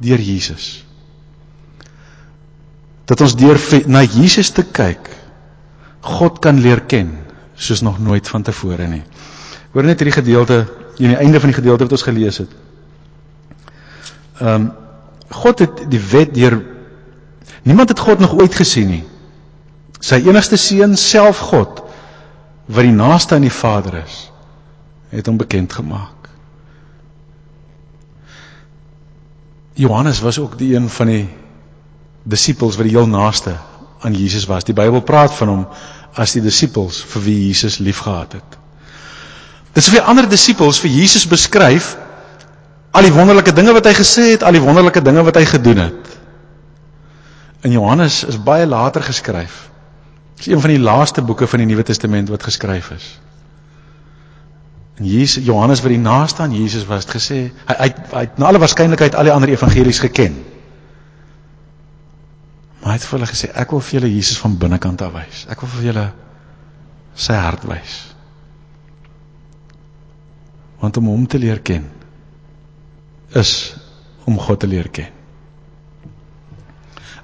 deur 0.04 0.21
Jesus. 0.21 0.85
Dat 3.09 3.25
ons 3.25 3.35
deur 3.40 3.59
na 3.88 4.04
Jesus 4.04 4.52
te 4.54 4.62
kyk 4.62 5.09
God 6.00 6.38
kan 6.38 6.60
leer 6.60 6.80
ken 6.80 7.18
soos 7.54 7.80
nog 7.82 7.98
nooit 7.98 8.28
vantevore 8.28 8.86
nie. 8.86 9.02
Hoor 9.72 9.84
net 9.84 9.98
hierdie 9.98 10.20
gedeelte 10.20 10.58
aan 10.98 11.14
die 11.14 11.16
einde 11.16 11.40
van 11.40 11.50
die 11.50 11.58
gedeelte 11.58 11.86
wat 11.86 11.92
ons 11.98 12.06
gelees 12.06 12.42
het. 12.44 12.50
Ehm 14.40 14.54
um, 14.54 14.70
God 15.28 15.58
het 15.58 15.82
die 15.92 16.00
wet 16.00 16.30
deur 16.34 16.54
Niemand 17.68 17.88
het 17.88 17.98
God 17.98 18.18
nog 18.18 18.32
ooit 18.32 18.54
gesien 18.54 18.88
nie. 18.88 19.04
Sy 20.00 20.22
enigste 20.24 20.56
seun 20.56 20.96
self 20.96 21.42
God 21.50 21.82
wat 22.68 22.86
die 22.86 22.94
naaste 22.94 23.34
aan 23.36 23.44
die 23.44 23.52
Vader 23.52 23.98
is, 24.00 24.16
het 25.12 25.26
hom 25.28 25.36
bekend 25.40 25.72
gemaak. 25.72 26.28
Johannes 29.78 30.20
was 30.20 30.38
ook 30.38 30.56
die 30.58 30.74
een 30.76 30.88
van 30.88 31.12
die 31.12 31.26
disippels 32.28 32.76
wat 32.76 32.88
die 32.88 32.96
heel 32.96 33.08
naaste 33.08 33.54
aan 34.02 34.14
Jesus 34.14 34.46
was. 34.46 34.64
Die 34.64 34.76
Bybel 34.76 35.00
praat 35.00 35.34
van 35.34 35.48
hom 35.48 35.64
as 36.18 36.34
die 36.34 36.42
disippels 36.42 37.00
vir 37.12 37.24
wie 37.24 37.38
Jesus 37.46 37.78
liefgehad 37.78 38.38
het. 38.38 38.58
Dit 39.74 39.82
is 39.84 39.90
vir 39.92 40.06
ander 40.08 40.28
disippels 40.28 40.80
vir 40.82 40.90
Jesus 40.90 41.26
beskryf 41.28 41.96
al 42.90 43.04
die 43.04 43.12
wonderlike 43.14 43.52
dinge 43.54 43.74
wat 43.76 43.86
hy 43.86 43.94
gesê 43.94 44.30
het, 44.32 44.42
al 44.42 44.56
die 44.56 44.64
wonderlike 44.64 45.02
dinge 45.04 45.22
wat 45.22 45.36
hy 45.36 45.44
gedoen 45.46 45.84
het 45.86 46.18
in 47.60 47.70
Johannes 47.74 48.24
is 48.24 48.38
baie 48.42 48.66
later 48.66 49.02
geskryf. 49.02 49.68
Dit 50.36 50.46
is 50.46 50.52
een 50.52 50.60
van 50.60 50.70
die 50.70 50.82
laaste 50.82 51.22
boeke 51.22 51.46
van 51.46 51.58
die 51.58 51.66
Nuwe 51.66 51.82
Testament 51.82 52.28
wat 52.28 52.42
geskryf 52.42 52.90
is. 52.94 53.06
En 54.98 55.06
Jesus 55.06 55.44
Johannes 55.44 55.82
wat 55.82 55.90
die 55.94 56.02
naaste 56.02 56.42
aan 56.42 56.54
Jesus 56.54 56.86
was, 56.86 57.06
het 57.06 57.16
gesê 57.18 57.40
hy 57.66 57.76
hy 57.78 57.88
hy 58.12 58.22
het 58.26 58.38
na 58.38 58.50
alle 58.50 58.62
waarskynlikheid 58.62 59.14
al 59.14 59.30
die 59.30 59.34
ander 59.34 59.50
evangelies 59.50 59.98
geken. 60.02 60.38
Maar 62.80 62.94
hy 62.94 62.99
het 62.99 63.06
vir 63.08 63.18
hulle 63.18 63.30
gesê 63.30 63.50
ek 63.58 63.75
wil 63.75 63.82
vir 63.85 63.99
julle 63.99 64.14
Jesus 64.14 64.38
van 64.42 64.56
binnekant 64.58 65.02
af 65.02 65.14
wys. 65.16 65.44
Ek 65.50 65.62
wil 65.64 65.73
vir 65.75 65.88
julle 65.90 66.06
sy 67.18 67.37
hart 67.38 67.66
wys. 67.68 67.99
Want 70.78 71.00
om 71.00 71.11
hom 71.11 71.26
te 71.26 71.40
leer 71.42 71.62
ken 71.64 71.88
is 73.37 73.75
om 74.28 74.38
God 74.40 74.62
te 74.62 74.70
leer 74.70 74.88
ken. 74.94 75.11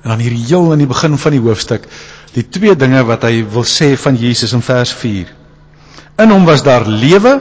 En 0.03 0.11
dan 0.13 0.21
hier 0.21 0.35
heel 0.37 0.73
in 0.75 0.83
die 0.83 0.91
begin 0.91 1.17
van 1.17 1.33
die 1.33 1.41
hoofstuk, 1.41 1.87
die 2.35 2.45
twee 2.45 2.75
dinge 2.77 3.01
wat 3.09 3.25
hy 3.25 3.45
wil 3.55 3.65
sê 3.65 3.95
van 3.97 4.19
Jesus 4.21 4.53
in 4.53 4.65
vers 4.65 4.93
4. 4.93 5.31
In 6.21 6.35
hom 6.35 6.45
was 6.45 6.65
daar 6.67 6.85
lewe 6.85 7.39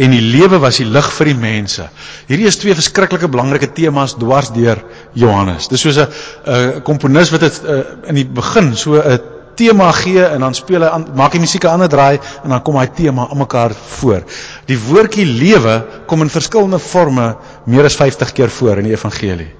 en 0.00 0.14
die 0.14 0.22
lewe 0.24 0.60
was 0.62 0.78
die 0.80 0.88
lig 0.88 1.08
vir 1.12 1.28
die 1.28 1.36
mense. 1.36 1.88
Hierdie 2.28 2.48
is 2.48 2.56
twee 2.60 2.76
verskriklike 2.76 3.28
belangrike 3.28 3.68
temas 3.76 4.16
dwars 4.18 4.48
deur 4.54 4.80
Johannes. 5.18 5.68
Dis 5.68 5.84
soos 5.84 5.98
'n 5.98 6.08
'n 6.46 6.82
komponis 6.82 7.32
wat 7.32 7.40
dit 7.40 7.60
uh, 7.64 7.82
in 8.08 8.14
die 8.14 8.24
begin 8.24 8.74
so 8.76 8.96
'n 8.96 9.20
tema 9.56 9.92
gee 9.92 10.24
en 10.24 10.40
dan 10.40 10.54
speel 10.54 10.82
hy 10.82 10.88
aan 10.88 11.06
maak 11.14 11.32
die 11.32 11.40
musiek 11.40 11.64
'n 11.64 11.74
ander 11.76 11.88
draai 11.88 12.18
en 12.44 12.50
dan 12.50 12.62
kom 12.62 12.76
hy 12.76 12.86
tema 12.86 13.28
aan 13.28 13.38
mekaar 13.38 13.74
voor. 13.74 14.22
Die 14.66 14.78
woordjie 14.78 15.26
lewe 15.26 15.84
kom 16.06 16.22
in 16.22 16.30
verskillende 16.30 16.78
forme 16.78 17.36
meer 17.66 17.84
as 17.84 17.96
50 17.96 18.32
keer 18.32 18.50
voor 18.50 18.78
in 18.78 18.84
die 18.84 18.96
evangelie. 18.96 19.52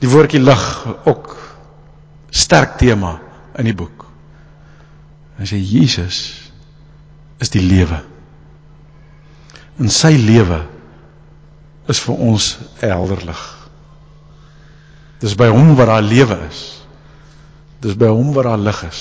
Die 0.00 0.08
woordjie 0.08 0.40
lig 0.40 0.86
ook 1.04 1.36
sterk 2.30 2.78
tema 2.78 3.20
in 3.58 3.64
die 3.64 3.74
boek. 3.74 4.06
Hy 5.38 5.44
sê 5.44 5.58
Jesus 5.58 6.50
is 7.38 7.50
die 7.50 7.62
lewe. 7.62 8.11
En 9.82 9.90
sy 9.90 10.12
lewe 10.14 10.60
is 11.90 12.00
vir 12.06 12.20
ons 12.22 12.44
helder 12.78 13.24
lig. 13.26 13.40
Dis 15.22 15.34
by 15.38 15.48
hom 15.50 15.74
waar 15.78 15.90
daar 15.96 16.06
lewe 16.06 16.36
is. 16.46 16.60
Dis 17.82 17.96
by 17.98 18.12
hom 18.14 18.30
waar 18.36 18.52
daar 18.52 18.62
lig 18.62 18.82
is. 18.86 19.00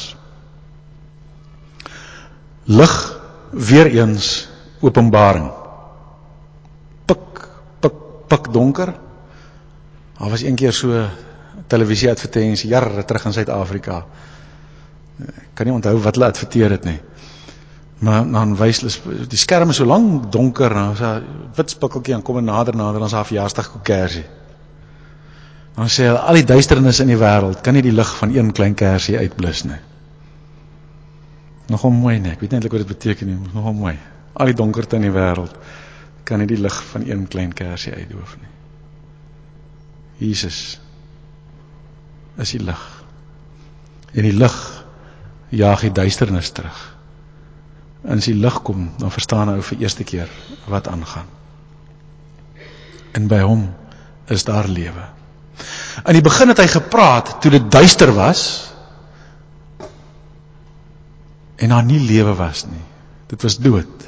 Lig 2.65 2.95
weer 3.51 3.91
eens 3.93 4.31
openbaring. 4.81 5.51
Pik 7.05 7.45
pik 7.81 8.01
pik 8.31 8.49
donker. 8.53 8.93
Daar 10.17 10.33
was 10.33 10.41
een 10.45 10.57
keer 10.57 10.73
so 10.73 11.05
televisie 11.69 12.09
advertensie 12.09 12.69
jare 12.69 13.05
terug 13.05 13.25
in 13.29 13.37
Suid-Afrika. 13.37 14.05
Kan 15.53 15.69
nie 15.69 15.75
onthou 15.77 15.97
wat 16.01 16.17
hulle 16.17 16.29
adverteer 16.33 16.73
het 16.73 16.89
nie. 16.89 16.99
Maar 18.01 18.25
dan 18.31 18.55
wys 18.57 18.79
die 19.29 19.37
skerm 19.37 19.69
is 19.69 19.77
so 19.77 19.85
lank 19.85 20.31
donker 20.33 20.73
en 20.73 20.87
as 20.89 21.01
'n 21.05 21.25
wit 21.55 21.69
spikkeltjie 21.69 22.15
aan 22.15 22.21
kom 22.25 22.37
en 22.37 22.43
nader 22.49 22.75
nader 22.75 23.03
is 23.05 23.11
haar 23.11 23.25
verjaarsdag 23.25 23.81
kersie. 23.83 24.25
Dan 25.75 25.89
sê 25.89 26.07
hulle 26.09 26.19
al 26.19 26.33
die 26.33 26.43
duisternis 26.43 26.99
in 26.99 27.07
die 27.07 27.17
wêreld 27.17 27.61
kan 27.61 27.73
nie 27.73 27.81
die 27.81 27.91
lig 27.91 28.15
van 28.17 28.33
een 28.33 28.51
klein 28.51 28.73
kersie 28.73 29.17
uitblus 29.17 29.63
nie. 29.63 29.79
Nogal 31.67 31.91
mooi 31.91 32.19
nee, 32.19 32.31
ek 32.31 32.39
weet 32.39 32.49
nie 32.51 32.57
eintlik 32.57 32.71
wat 32.71 32.87
dit 32.87 32.97
beteken 32.97 33.27
nie, 33.27 33.35
maar 33.35 33.53
nogal 33.53 33.73
mooi. 33.73 33.97
Al 34.33 34.45
die 34.45 34.53
donkerte 34.55 34.95
in 34.95 35.01
die 35.01 35.13
wêreld 35.13 35.53
kan 36.23 36.39
nie 36.39 36.47
die 36.47 36.57
lig 36.61 36.83
van 36.83 37.05
een 37.05 37.27
klein 37.27 37.53
kersie 37.53 37.93
uitdoof 37.93 38.37
nie. 38.41 38.49
Jesus 40.29 40.79
is 42.37 42.51
die 42.51 42.63
lig. 42.63 43.03
En 44.13 44.23
die 44.23 44.33
lig 44.33 44.57
jaag 45.49 45.81
die 45.81 45.91
duisternis 45.91 46.49
terug 46.49 46.90
as 48.07 48.25
die 48.25 48.35
lig 48.35 48.61
kom, 48.65 48.89
dan 48.97 49.13
verstaan 49.13 49.51
hy 49.53 49.61
vir 49.61 49.83
eerste 49.85 50.03
keer 50.03 50.29
wat 50.71 50.87
aangaan. 50.89 51.27
En 53.13 53.27
by 53.29 53.41
hom 53.45 53.67
is 54.31 54.45
daar 54.47 54.67
lewe. 54.67 55.03
In 56.07 56.17
die 56.17 56.25
begin 56.25 56.49
het 56.49 56.61
hy 56.61 56.67
gepraat 56.71 57.35
toe 57.43 57.51
dit 57.53 57.67
duister 57.71 58.13
was 58.15 58.43
en 61.61 61.69
daar 61.69 61.85
nie 61.85 61.99
lewe 62.01 62.33
was 62.39 62.65
nie. 62.65 62.81
Dit 63.29 63.43
was 63.45 63.59
dood. 63.61 64.07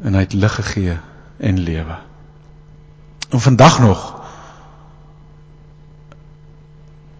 En 0.00 0.16
hy 0.16 0.24
het 0.24 0.32
lig 0.32 0.54
gegee 0.54 0.96
en 1.36 1.60
lewe. 1.60 1.98
En 3.28 3.40
vandag 3.40 3.80
nog 3.84 4.04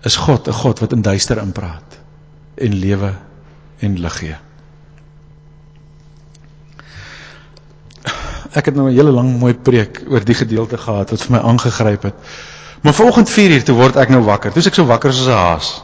is 0.04 0.16
God 0.16 0.48
'n 0.48 0.52
God 0.52 0.78
wat 0.78 0.92
in 0.92 1.02
duister 1.02 1.38
inpraat 1.38 1.98
en 2.54 2.74
lewe 2.74 3.14
en 3.78 3.98
lig 4.00 4.18
gee. 4.18 4.36
Ek 8.54 8.70
het 8.70 8.74
nou 8.74 8.88
'n 8.90 8.94
hele 8.94 9.10
lang 9.10 9.38
mooi 9.38 9.54
preek 9.54 10.02
oor 10.08 10.24
die 10.24 10.34
gedeelte 10.34 10.78
gehad 10.78 11.10
wat 11.10 11.22
vir 11.22 11.32
my 11.32 11.38
aangegryp 11.38 12.02
het. 12.02 12.14
Maar 12.82 12.94
vanoggend 12.94 13.30
4uur 13.30 13.62
toe 13.62 13.74
word 13.74 13.96
ek 13.96 14.08
nou 14.08 14.22
wakker. 14.22 14.52
Toe 14.52 14.62
ek 14.62 14.74
so 14.74 14.84
wakker 14.84 15.12
soos 15.12 15.26
'n 15.26 15.30
haas. 15.30 15.82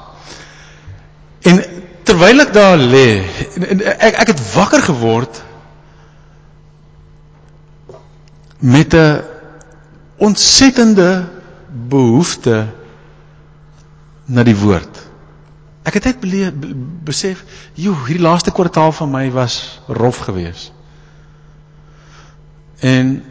En 1.43 1.65
terwyl 2.03 2.41
ek 2.41 2.53
daar 2.53 2.79
lê, 2.79 3.25
ek 3.99 4.15
ek 4.15 4.27
het 4.27 4.55
wakker 4.55 4.83
geword 4.83 5.43
met 8.61 8.95
'n 8.95 9.23
ontsettende 10.17 11.25
behoefte 11.89 12.67
na 14.25 14.43
die 14.43 14.57
woord. 14.57 14.90
Ek 15.83 15.97
het 15.97 16.05
net 16.05 16.21
beleef, 16.21 16.53
besef, 17.05 17.45
joh, 17.75 17.97
hierdie 18.07 18.23
laaste 18.23 18.53
kwartaal 18.53 18.93
van 18.93 19.11
my 19.11 19.31
was 19.33 19.81
rof 19.89 20.19
geweest. 20.27 20.73
En 22.81 23.25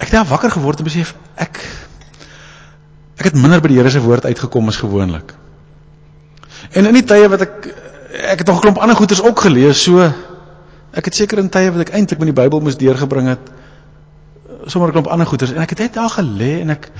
ek 0.00 0.08
het 0.08 0.16
daar 0.16 0.28
wakker 0.28 0.50
geword 0.50 0.80
en 0.80 0.88
besef 0.88 1.14
ek 1.36 1.60
ek 3.20 3.28
het 3.28 3.36
minder 3.36 3.60
by 3.60 3.68
die 3.68 3.76
Here 3.76 3.92
se 3.92 4.00
woord 4.00 4.24
uitgekom 4.24 4.68
as 4.72 4.80
gewoonlik. 4.80 5.34
En 6.72 6.88
in 6.88 6.96
die 6.96 7.04
tye 7.04 7.28
wat 7.28 7.44
ek 7.44 7.68
ek 8.32 8.42
het 8.42 8.46
nog 8.46 8.56
'n 8.58 8.60
klomp 8.60 8.78
ander 8.78 8.96
goeders 8.96 9.22
ook 9.22 9.40
gelees, 9.40 9.82
so 9.82 10.00
ek 10.92 11.04
het 11.04 11.14
seker 11.14 11.38
in 11.38 11.48
tye 11.48 11.70
wat 11.70 11.88
ek 11.88 11.94
eintlik 11.94 12.18
met 12.18 12.32
die 12.32 12.40
Bybel 12.42 12.60
moes 12.60 12.76
deurgebring 12.76 13.28
het 13.28 13.50
sommer 14.66 14.88
'n 14.88 14.92
klomp 14.92 15.06
ander 15.06 15.26
goeders 15.26 15.52
en 15.52 15.62
ek 15.62 15.70
het 15.70 15.78
net 15.78 15.94
daar 15.94 16.10
gelê 16.10 16.60
en 16.60 16.70
ek 16.70 16.90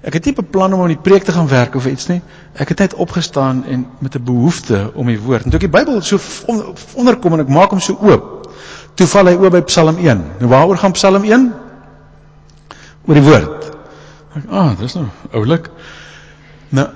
Ek 0.00 0.14
het 0.16 0.24
nie 0.24 0.32
beplan 0.32 0.72
om 0.72 0.80
aan 0.80 0.94
die 0.94 1.02
preek 1.02 1.26
te 1.28 1.32
gaan 1.32 1.48
werk 1.48 1.74
of 1.76 1.86
iets 1.86 2.06
nie. 2.08 2.20
Ek 2.56 2.72
het 2.72 2.78
net 2.80 2.94
opgestaan 2.94 3.64
en 3.68 3.86
met 4.00 4.14
'n 4.16 4.24
behoefte 4.24 4.90
om 4.94 5.06
die 5.06 5.20
woord. 5.20 5.44
En 5.44 5.50
toe 5.50 5.60
ek 5.60 5.70
die 5.70 5.76
Bybel 5.78 6.00
so 6.02 6.18
onderkom 6.94 7.32
en 7.32 7.40
ek 7.40 7.48
maak 7.48 7.70
hom 7.70 7.80
so 7.80 7.98
oop, 8.00 8.52
toe 8.94 9.06
val 9.06 9.26
hy 9.26 9.34
oop 9.34 9.52
by 9.52 9.60
Psalm 9.62 9.98
1. 9.98 10.24
Nou 10.38 10.48
waaroor 10.48 10.76
gaan 10.76 10.92
Psalm 10.92 11.24
1? 11.24 11.52
Oor 13.06 13.14
die 13.14 13.22
woord. 13.22 13.70
Ek, 14.36 14.42
ah, 14.50 14.78
dis 14.78 14.94
nou 14.94 15.06
oulik. 15.32 15.70
Nou 16.68 16.88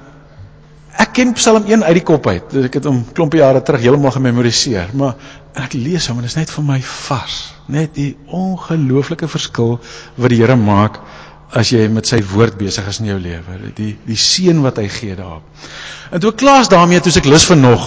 ek 0.97 1.13
ken 1.13 1.33
Psalm 1.33 1.65
1 1.67 1.85
uit 1.85 1.95
die 1.95 2.03
kop 2.03 2.27
uit. 2.27 2.55
Ek 2.55 2.75
het 2.75 2.85
hom 2.85 3.05
klompe 3.13 3.37
jare 3.37 3.63
terug 3.63 3.81
heeltemal 3.81 4.11
gememoriseer, 4.11 4.95
maar 4.95 5.15
ek 5.55 5.73
lees 5.73 6.07
hom 6.09 6.17
en 6.17 6.23
dit 6.23 6.31
is 6.31 6.37
net 6.37 6.51
vir 6.51 6.65
my 6.65 6.81
vars. 6.81 7.55
Net 7.67 7.95
die 7.95 8.17
ongelooflike 8.27 9.29
verskil 9.29 9.81
wat 10.17 10.31
die 10.31 10.41
Here 10.41 10.57
maak 10.57 11.01
as 11.53 11.71
jy 11.71 11.89
met 11.93 12.07
sy 12.09 12.21
woord 12.33 12.57
besig 12.59 12.87
is 12.89 13.01
in 13.03 13.11
jou 13.13 13.19
lewe. 13.21 13.59
Die 13.77 13.93
die 14.07 14.19
seën 14.19 14.63
wat 14.65 14.81
hy 14.81 14.89
gee 14.89 15.17
daar. 15.19 15.43
En 16.11 16.23
toe 16.23 16.33
ek 16.33 16.41
klaar 16.41 16.65
is 16.65 16.73
daarmee, 16.73 17.01
toe 17.01 17.13
ek 17.21 17.29
lus 17.31 17.47
vir 17.51 17.61
nog. 17.61 17.85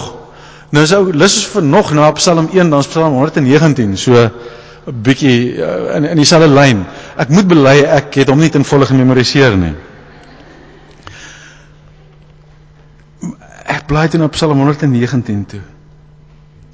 Nou 0.70 0.84
is 0.84 0.92
ou 0.92 1.08
lus 1.12 1.38
vir 1.48 1.64
nog 1.64 1.92
na 1.96 2.10
Psalm 2.16 2.50
1, 2.52 2.70
dan 2.70 2.84
Psalm 2.84 3.14
119, 3.16 3.96
so 3.96 4.14
'n 4.88 5.02
bietjie 5.04 5.56
uh, 5.56 5.96
in 5.96 6.04
in 6.04 6.16
dieselfde 6.16 6.48
lyn. 6.48 6.84
Ek 7.16 7.28
moet 7.28 7.48
bely 7.48 7.82
ek 7.84 8.14
het 8.14 8.28
hom 8.28 8.40
nie 8.40 8.50
in 8.52 8.64
volle 8.64 8.86
gememoriseer 8.86 9.56
nie. 9.56 9.74
Ek 13.68 13.86
bly 13.86 14.08
toe 14.08 14.20
na 14.20 14.28
Psalm 14.32 14.56
119 14.56 15.44
toe. 15.46 15.60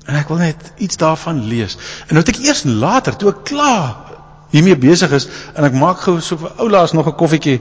En 0.07 0.15
ek 0.15 0.29
wil 0.29 0.43
net 0.45 0.73
iets 0.77 0.97
daarvan 1.01 1.43
lees. 1.49 1.79
En 2.07 2.15
nou 2.15 2.23
het 2.23 2.35
ek 2.37 2.43
eers 2.45 2.65
later, 2.65 3.17
toe 3.17 3.33
ek 3.33 3.45
klaar 3.49 4.14
hiermee 4.55 4.79
besig 4.79 5.13
is 5.17 5.29
en 5.55 5.67
ek 5.67 5.77
maak 5.79 6.05
gou 6.07 6.21
so 6.23 6.39
vir 6.39 6.55
oulaas 6.63 6.95
nog 6.95 7.09
'n 7.11 7.19
koffietjie 7.19 7.61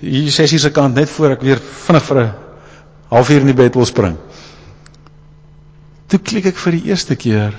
hier 0.00 0.32
sessie 0.32 0.58
se 0.58 0.70
kant 0.70 0.94
net 0.94 1.08
voor 1.08 1.36
ek 1.36 1.42
weer 1.42 1.60
vinnig 1.86 2.04
vir 2.04 2.20
'n 2.22 2.32
halfuur 3.10 3.40
in 3.40 3.52
die 3.52 3.60
bed 3.62 3.74
wil 3.74 3.86
spring. 3.86 4.16
Toe 6.08 6.18
klik 6.18 6.46
ek 6.46 6.56
vir 6.56 6.72
die 6.72 6.84
eerste 6.90 7.16
keer 7.16 7.54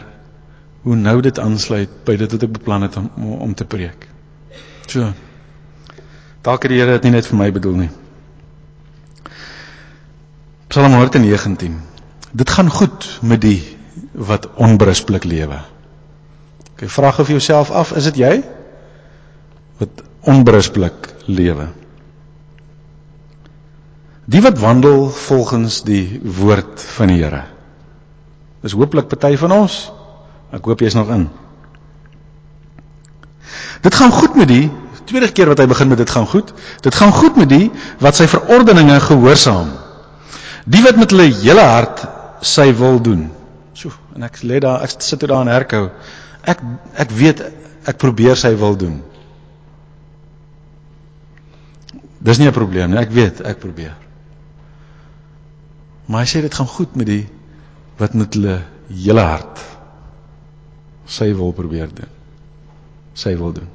hoe 0.84 0.96
nou 0.96 1.22
dit 1.22 1.40
aansluit 1.40 1.90
by 2.06 2.16
dit 2.16 2.32
wat 2.32 2.44
ek 2.44 2.52
beplan 2.52 2.82
het 2.82 2.96
om 2.98 3.10
om 3.42 3.54
te 3.54 3.66
preek. 3.66 4.08
So. 4.88 5.14
Dalk 6.42 6.64
het 6.64 6.72
die 6.72 6.80
Here 6.80 6.92
dit 6.92 7.04
nie 7.04 7.12
net 7.12 7.26
vir 7.26 7.38
my 7.38 7.52
bedoel 7.52 7.76
nie. 7.76 7.90
Psalm 10.68 10.94
119. 10.94 11.82
Dit 12.32 12.50
gaan 12.50 12.70
goed 12.70 13.20
met 13.22 13.42
die 13.42 13.62
wat 14.12 14.50
onberusblik 14.54 15.24
lewe. 15.24 15.58
Kyk, 16.76 16.90
vra 16.92 17.12
gou 17.16 17.26
vir 17.26 17.38
jouself 17.40 17.72
af, 17.72 17.96
is 17.96 18.04
dit 18.12 18.18
jy? 18.22 18.44
Wat 19.82 20.04
onberusblik 20.26 21.10
lewe. 21.26 21.68
Die 24.26 24.42
wat 24.42 24.60
wandel 24.60 25.10
volgens 25.10 25.84
die 25.86 26.22
woord 26.24 26.82
van 26.96 27.12
die 27.14 27.22
Here. 27.22 27.44
Dis 28.66 28.74
hooplik 28.74 29.08
party 29.12 29.36
van 29.38 29.54
ons. 29.54 29.76
Ek 30.56 30.66
hoop 30.66 30.82
jy's 30.82 30.98
nog 30.98 31.12
in. 31.14 31.28
Dit 33.86 33.96
gaan 33.96 34.12
goed 34.12 34.36
met 34.40 34.50
die 34.50 34.66
tweede 35.06 35.30
keer 35.30 35.52
wat 35.52 35.62
hy 35.62 35.68
begin 35.70 35.92
met 35.92 36.02
dit 36.02 36.10
gaan 36.10 36.26
goed. 36.26 36.50
Dit 36.82 36.96
gaan 36.98 37.14
goed 37.14 37.38
met 37.38 37.50
die 37.52 37.70
wat 38.02 38.18
sy 38.18 38.26
verordeninge 38.32 38.98
gehoorsaam. 39.06 39.70
Die 40.66 40.82
wat 40.82 40.98
met 40.98 41.14
hulle 41.14 41.30
hele 41.30 41.62
hart 41.62 42.08
sy 42.42 42.72
wil 42.74 42.98
doen. 43.02 43.28
So, 43.78 43.94
en 44.16 44.26
ek 44.26 44.42
lê 44.42 44.58
daar, 44.64 44.82
ek 44.82 44.98
sit 45.04 45.22
daar 45.22 45.44
in 45.46 45.52
herkou. 45.54 45.90
Ek 46.42 46.64
ek 46.98 47.14
weet 47.14 47.44
ek 47.86 48.02
probeer 48.02 48.40
sy 48.40 48.56
wil 48.58 48.74
doen. 48.80 49.04
Dis 52.26 52.40
nie 52.42 52.48
'n 52.48 52.54
probleem 52.54 52.90
nie. 52.90 52.98
Ek 52.98 53.12
weet, 53.12 53.42
ek 53.42 53.60
probeer. 53.60 53.96
Maar 56.06 56.24
hy 56.24 56.28
sê 56.30 56.42
dit 56.42 56.54
gaan 56.54 56.68
goed 56.68 56.96
met 56.96 57.08
die 57.08 57.28
wat 57.98 58.14
met 58.14 58.34
hulle 58.34 58.62
hele 58.90 59.22
hart 59.22 59.62
sy 61.06 61.32
wil 61.38 61.54
probeer 61.54 61.90
doen. 61.94 62.10
Sy 63.14 63.36
wil 63.38 63.54
doen. 63.54 63.70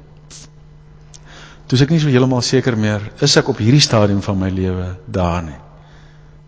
Toe 1.67 1.79
ek 1.79 1.89
nie 1.89 1.99
so 1.99 2.11
heeltemal 2.11 2.41
seker 2.43 2.75
meer 2.77 3.01
is 3.23 3.37
ek 3.37 3.47
op 3.47 3.57
hierdie 3.57 3.83
stadium 3.83 4.21
van 4.21 4.39
my 4.39 4.49
lewe 4.49 4.97
daar 5.07 5.43
nie. 5.43 5.59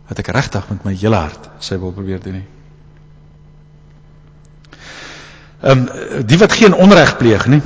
Wat 0.09 0.19
ek 0.19 0.27
regtig 0.35 0.69
met 0.69 0.83
my 0.83 0.93
hele 0.93 1.15
hart 1.15 1.49
sy 1.59 1.77
wil 1.79 1.95
probeer 1.95 2.19
doen 2.19 2.33
nie. 2.33 2.47
Ehm 5.63 5.87
um, 5.87 6.25
die 6.27 6.37
wat 6.37 6.51
geen 6.51 6.75
onreg 6.75 7.17
pleeg 7.17 7.47
nie 7.47 7.61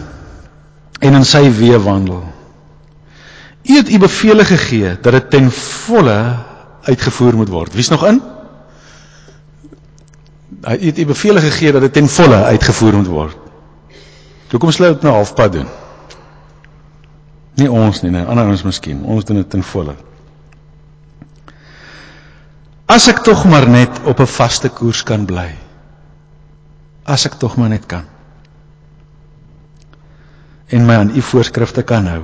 en 0.99 1.13
in 1.13 1.25
sy 1.25 1.47
weë 1.49 1.81
wandel 1.81 2.36
U 3.67 3.75
het 3.75 3.89
u 3.89 3.97
beveel 3.99 4.43
gegee 4.45 4.97
dat 5.01 5.11
dit 5.11 5.29
ten 5.29 5.51
volle 5.51 6.35
uitgevoer 6.81 7.35
moet 7.35 7.49
word. 7.49 7.73
Wie's 7.73 7.89
nog 7.89 8.05
in? 8.07 8.21
Hy 10.63 10.77
het 10.85 10.97
u 10.99 11.05
beveel 11.05 11.39
gegee 11.39 11.71
dat 11.71 11.81
dit 11.81 11.93
ten 11.93 12.07
volle 12.07 12.43
uitgevoer 12.43 12.95
moet 12.95 13.11
word. 13.11 13.37
Toe 14.47 14.59
kom 14.59 14.71
sluit 14.71 15.01
nou 15.03 15.13
halfpad 15.13 15.51
doen. 15.51 15.67
Nie 17.59 17.71
ons 17.71 18.01
nie, 18.01 18.11
nee, 18.13 18.23
ander 18.23 18.47
ons 18.47 18.63
miskien. 18.63 19.03
Ons 19.03 19.25
doen 19.27 19.41
dit 19.41 19.49
ten 19.49 19.63
volle. 19.63 19.97
As 22.87 23.09
ek 23.11 23.19
tog 23.27 23.43
maar 23.51 23.67
net 23.67 23.99
op 24.07 24.19
'n 24.23 24.29
vaste 24.31 24.69
koers 24.69 25.03
kan 25.03 25.25
bly. 25.25 25.49
As 27.03 27.25
ek 27.25 27.35
tog 27.35 27.57
maar 27.57 27.69
net 27.69 27.85
kan. 27.85 28.05
En 30.67 30.85
my 30.85 30.95
aan 30.95 31.15
u 31.15 31.21
voorskrifte 31.21 31.83
kan 31.83 32.07
hou. 32.07 32.23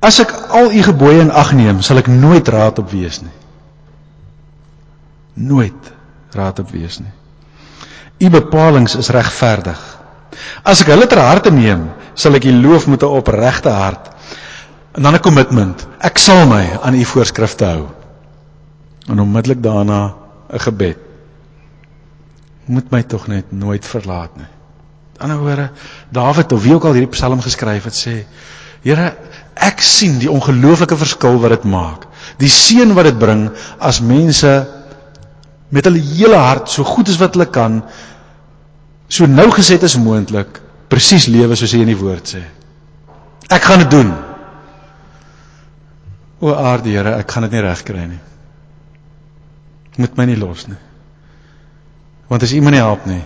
As 0.00 0.18
ek 0.22 0.32
al 0.56 0.72
u 0.72 0.82
gebooie 0.82 1.20
in 1.20 1.30
ag 1.30 1.52
neem, 1.52 1.82
sal 1.84 2.00
ek 2.00 2.08
nooit 2.08 2.48
raad 2.48 2.78
op 2.80 2.90
wees 2.90 3.20
nie. 3.20 3.36
Nooit 5.34 5.92
raad 6.32 6.62
op 6.62 6.70
wees 6.72 6.98
nie. 7.02 7.12
U 8.20 8.30
bepalinge 8.32 8.98
is 8.98 9.12
regverdig. 9.12 9.80
As 10.64 10.80
ek 10.80 10.92
hulle 10.92 11.08
ter 11.08 11.20
harte 11.20 11.52
neem, 11.52 11.88
sal 12.14 12.36
ek 12.36 12.48
U 12.48 12.52
loof 12.62 12.86
met 12.88 13.02
'n 13.02 13.16
opregte 13.20 13.68
hart. 13.70 14.10
En 14.96 15.02
dan 15.02 15.14
'n 15.14 15.20
kommitment. 15.20 15.86
Ek 16.00 16.18
sal 16.18 16.46
my 16.46 16.78
aan 16.82 16.94
U 16.94 17.04
voorskrifte 17.04 17.64
hou. 17.64 17.88
En 19.08 19.20
onmiddellik 19.20 19.62
daarna 19.62 20.14
'n 20.52 20.58
gebed. 20.58 20.98
Moet 22.64 22.90
my 22.90 23.02
tog 23.02 23.26
net 23.26 23.52
nooit 23.52 23.84
verlaat 23.84 24.36
nie. 24.36 24.50
Aan 25.18 25.28
die 25.28 25.36
ander 25.36 25.38
woorde, 25.38 25.70
Dawid 26.10 26.52
of 26.52 26.62
wie 26.62 26.74
ook 26.74 26.84
al 26.84 26.92
hierdie 26.92 27.10
Psalm 27.10 27.40
geskryf 27.40 27.84
het, 27.84 27.94
sê: 27.94 28.24
Here, 28.82 29.16
ek 29.54 29.82
sien 29.84 30.18
die 30.18 30.30
ongelooflike 30.30 30.96
verskil 30.96 31.40
wat 31.42 31.54
dit 31.56 31.64
maak. 31.64 32.06
Die 32.38 32.50
seën 32.52 32.94
wat 32.94 33.08
dit 33.10 33.18
bring 33.18 33.48
as 33.78 34.00
mense 34.00 34.52
met 35.70 35.86
hulle 35.86 36.00
hele 36.02 36.38
hart 36.38 36.70
so 36.70 36.84
goed 36.84 37.08
as 37.08 37.18
wat 37.20 37.36
hulle 37.36 37.48
kan 37.50 37.82
so 39.10 39.26
nougeset 39.26 39.82
as 39.86 39.98
moontlik 39.98 40.60
presies 40.90 41.28
lewe 41.30 41.56
soos 41.58 41.74
hy 41.74 41.84
in 41.84 41.92
die 41.92 41.98
woord 41.98 42.34
sê. 42.34 42.42
Ek 43.50 43.66
gaan 43.66 43.82
dit 43.84 43.90
doen. 43.90 44.10
O 46.40 46.54
aarde 46.54 46.90
Here, 46.94 47.16
ek 47.20 47.30
gaan 47.30 47.46
dit 47.46 47.56
nie 47.56 47.64
regkry 47.66 48.06
nie. 48.06 48.20
Moet 50.00 50.16
my 50.16 50.26
nie 50.30 50.38
los 50.38 50.66
nie. 50.70 50.78
Want 52.30 52.46
as 52.46 52.54
my 52.54 52.70
nie 52.72 52.80
help 52.82 53.06
nie, 53.10 53.22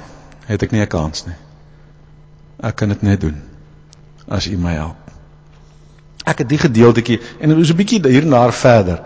het 0.48 0.62
ek 0.62 0.72
nie 0.72 0.80
'n 0.80 0.88
kans 0.88 1.26
nie. 1.26 1.36
Ek 2.62 2.76
kan 2.76 2.88
dit 2.88 3.02
net 3.02 3.20
doen 3.20 3.42
as 4.28 4.46
U 4.46 4.56
my 4.56 4.72
help. 4.72 5.03
Ek 6.24 6.38
het 6.38 6.48
die 6.48 6.58
gedeeltjie 6.58 7.20
en 7.40 7.48
dit 7.52 7.58
is 7.58 7.70
'n 7.70 7.76
bietjie 7.76 8.00
hierna 8.08 8.50
verder. 8.52 9.02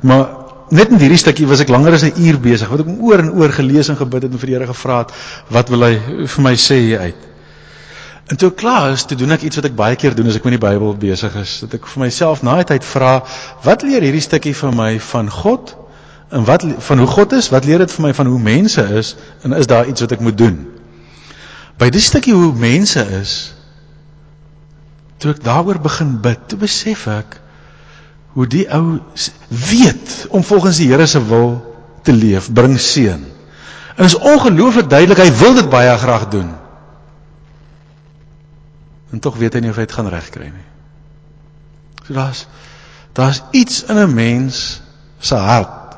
Maar 0.00 0.28
net 0.70 0.88
in 0.88 0.98
hierdie 0.98 1.20
stukkie 1.20 1.46
was 1.46 1.60
ek 1.60 1.68
langer 1.68 1.92
as 1.92 2.04
'n 2.04 2.16
uur 2.16 2.40
besig 2.40 2.68
wat 2.68 2.80
ek 2.80 2.88
oor 3.00 3.18
en 3.18 3.30
oor 3.32 3.52
gelees 3.52 3.88
en 3.88 3.96
gebid 3.96 4.22
het 4.22 4.32
en 4.32 4.38
vir 4.38 4.46
die 4.46 4.54
Here 4.54 4.66
gevra 4.66 4.98
het 4.98 5.12
wat 5.50 5.68
wil 5.68 5.82
hy 5.82 5.98
vir 6.26 6.42
my 6.42 6.54
sê 6.54 6.78
hier 6.80 6.98
uit. 7.00 7.28
En 8.26 8.36
toe 8.36 8.50
klaar 8.50 8.92
is, 8.92 9.04
toe 9.04 9.16
doen 9.16 9.32
ek 9.32 9.42
iets 9.42 9.56
wat 9.56 9.64
ek 9.64 9.74
baie 9.76 9.96
keer 9.96 10.14
doen 10.14 10.28
as 10.30 10.36
ek 10.38 10.44
met 10.44 10.54
die 10.54 10.66
Bybel 10.66 10.94
besig 10.96 11.34
is, 11.36 11.60
dat 11.60 11.74
ek 11.74 11.86
vir 11.86 12.04
myself 12.04 12.42
na 12.42 12.56
die 12.56 12.64
tyd 12.64 12.84
vra, 12.84 13.22
wat 13.64 13.82
leer 13.82 14.00
hierdie 14.00 14.22
stukkie 14.24 14.54
vir 14.54 14.72
my 14.72 14.98
van 15.12 15.28
God? 15.30 15.74
En 16.32 16.46
wat 16.48 16.64
van 16.64 16.98
hoe 16.98 17.06
God 17.06 17.32
is? 17.36 17.50
Wat 17.52 17.66
leer 17.68 17.82
dit 17.84 17.92
vir 17.92 18.06
my 18.06 18.14
van 18.16 18.26
hoe 18.26 18.38
mense 18.40 18.82
is? 19.00 19.16
En 19.44 19.52
is 19.52 19.68
daar 19.68 19.86
iets 19.86 20.00
wat 20.00 20.14
ek 20.16 20.20
moet 20.24 20.38
doen? 20.38 20.62
By 21.78 21.90
die 21.92 22.00
stukkie 22.00 22.32
hoe 22.32 22.54
mense 22.56 23.04
is, 23.20 23.52
toe 25.22 25.30
ek 25.36 25.42
daaroor 25.46 25.78
begin 25.82 26.16
bid, 26.22 26.40
toe 26.50 26.58
besef 26.58 27.06
ek 27.10 27.38
hoe 28.34 28.46
die 28.50 28.64
ou 28.72 28.98
weet 29.48 30.14
om 30.34 30.42
volgens 30.42 30.80
die 30.80 30.88
Here 30.90 31.06
se 31.06 31.20
wil 31.28 31.60
te 32.02 32.14
leef, 32.16 32.48
bring 32.50 32.74
seën. 32.80 33.20
En 33.94 34.08
is 34.08 34.16
ongelooflik 34.18 34.88
duidelik 34.90 35.20
hy 35.20 35.28
wil 35.38 35.54
dit 35.54 35.68
baie 35.70 35.92
graag 36.00 36.26
doen. 36.32 36.48
En 39.12 39.20
tog 39.20 39.36
weet 39.38 39.54
hy 39.54 39.62
nie 39.62 39.70
of 39.70 39.78
hy 39.78 39.84
dit 39.86 39.94
gaan 39.94 40.08
regkry 40.10 40.48
nie. 40.48 40.68
So 42.06 42.16
daar's 42.16 42.46
daar's 43.12 43.42
iets 43.52 43.82
in 43.92 44.00
'n 44.00 44.14
mens 44.14 44.80
se 45.20 45.36
hart 45.36 45.94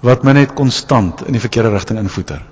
wat 0.00 0.24
my 0.24 0.32
net 0.32 0.56
konstant 0.56 1.26
in 1.26 1.32
die 1.36 1.44
verkeerde 1.44 1.70
rigting 1.70 1.98
invoeter. 2.00 2.42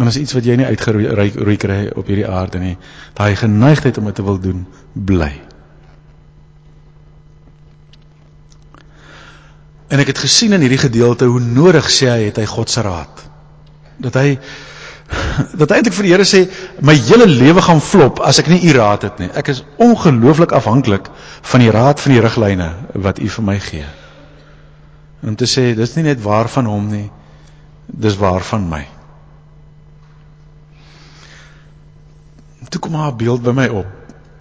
En 0.00 0.08
as 0.08 0.16
iets 0.16 0.32
wat 0.32 0.46
jy 0.48 0.56
nie 0.56 0.66
uitgeroei 0.66 1.56
kry 1.60 1.80
op 1.92 2.06
hierdie 2.08 2.28
aarde 2.28 2.60
nie, 2.62 2.76
daai 3.18 3.36
geneigtheid 3.36 3.98
om 4.00 4.08
dit 4.08 4.14
te 4.16 4.24
wil 4.24 4.38
doen, 4.40 4.64
bly. 4.94 5.32
En 9.92 10.00
ek 10.00 10.14
het 10.14 10.22
gesien 10.24 10.56
in 10.56 10.64
hierdie 10.64 10.80
gedeelte 10.80 11.28
hoe 11.28 11.40
nodig 11.40 11.90
sê 11.92 12.08
hy 12.08 12.28
het 12.30 12.40
hy 12.40 12.46
God 12.48 12.72
se 12.72 12.84
raad. 12.84 13.24
Dat 14.00 14.16
hy 14.16 14.38
dat 15.60 15.74
eintlik 15.74 15.92
vir 15.92 16.06
die 16.06 16.12
Here 16.14 16.24
sê 16.24 16.46
my 16.80 16.94
hele 16.96 17.26
lewe 17.28 17.60
gaan 17.60 17.82
flop 17.84 18.22
as 18.24 18.40
ek 18.40 18.48
nie 18.48 18.62
u 18.70 18.72
raad 18.78 19.04
het 19.04 19.20
nie. 19.20 19.28
Ek 19.36 19.52
is 19.52 19.60
ongelooflik 19.76 20.54
afhanklik 20.56 21.10
van 21.52 21.60
die 21.60 21.72
raad 21.74 22.00
van 22.00 22.16
die 22.16 22.24
riglyne 22.24 22.70
wat 23.04 23.20
u 23.20 23.28
vir 23.36 23.46
my 23.50 23.58
gee. 23.60 23.84
En 25.20 25.34
om 25.34 25.36
te 25.36 25.50
sê 25.50 25.74
dis 25.76 25.94
nie 25.98 26.08
net 26.08 26.24
waar 26.24 26.48
van 26.48 26.72
hom 26.72 26.88
nie, 26.88 27.10
dis 27.86 28.16
waar 28.16 28.40
van 28.48 28.64
my. 28.72 28.86
Toe 32.72 32.80
kom 32.80 32.92
maar 32.96 33.12
'n 33.12 33.16
beeld 33.16 33.42
by 33.42 33.52
my 33.52 33.66
op. 33.68 33.86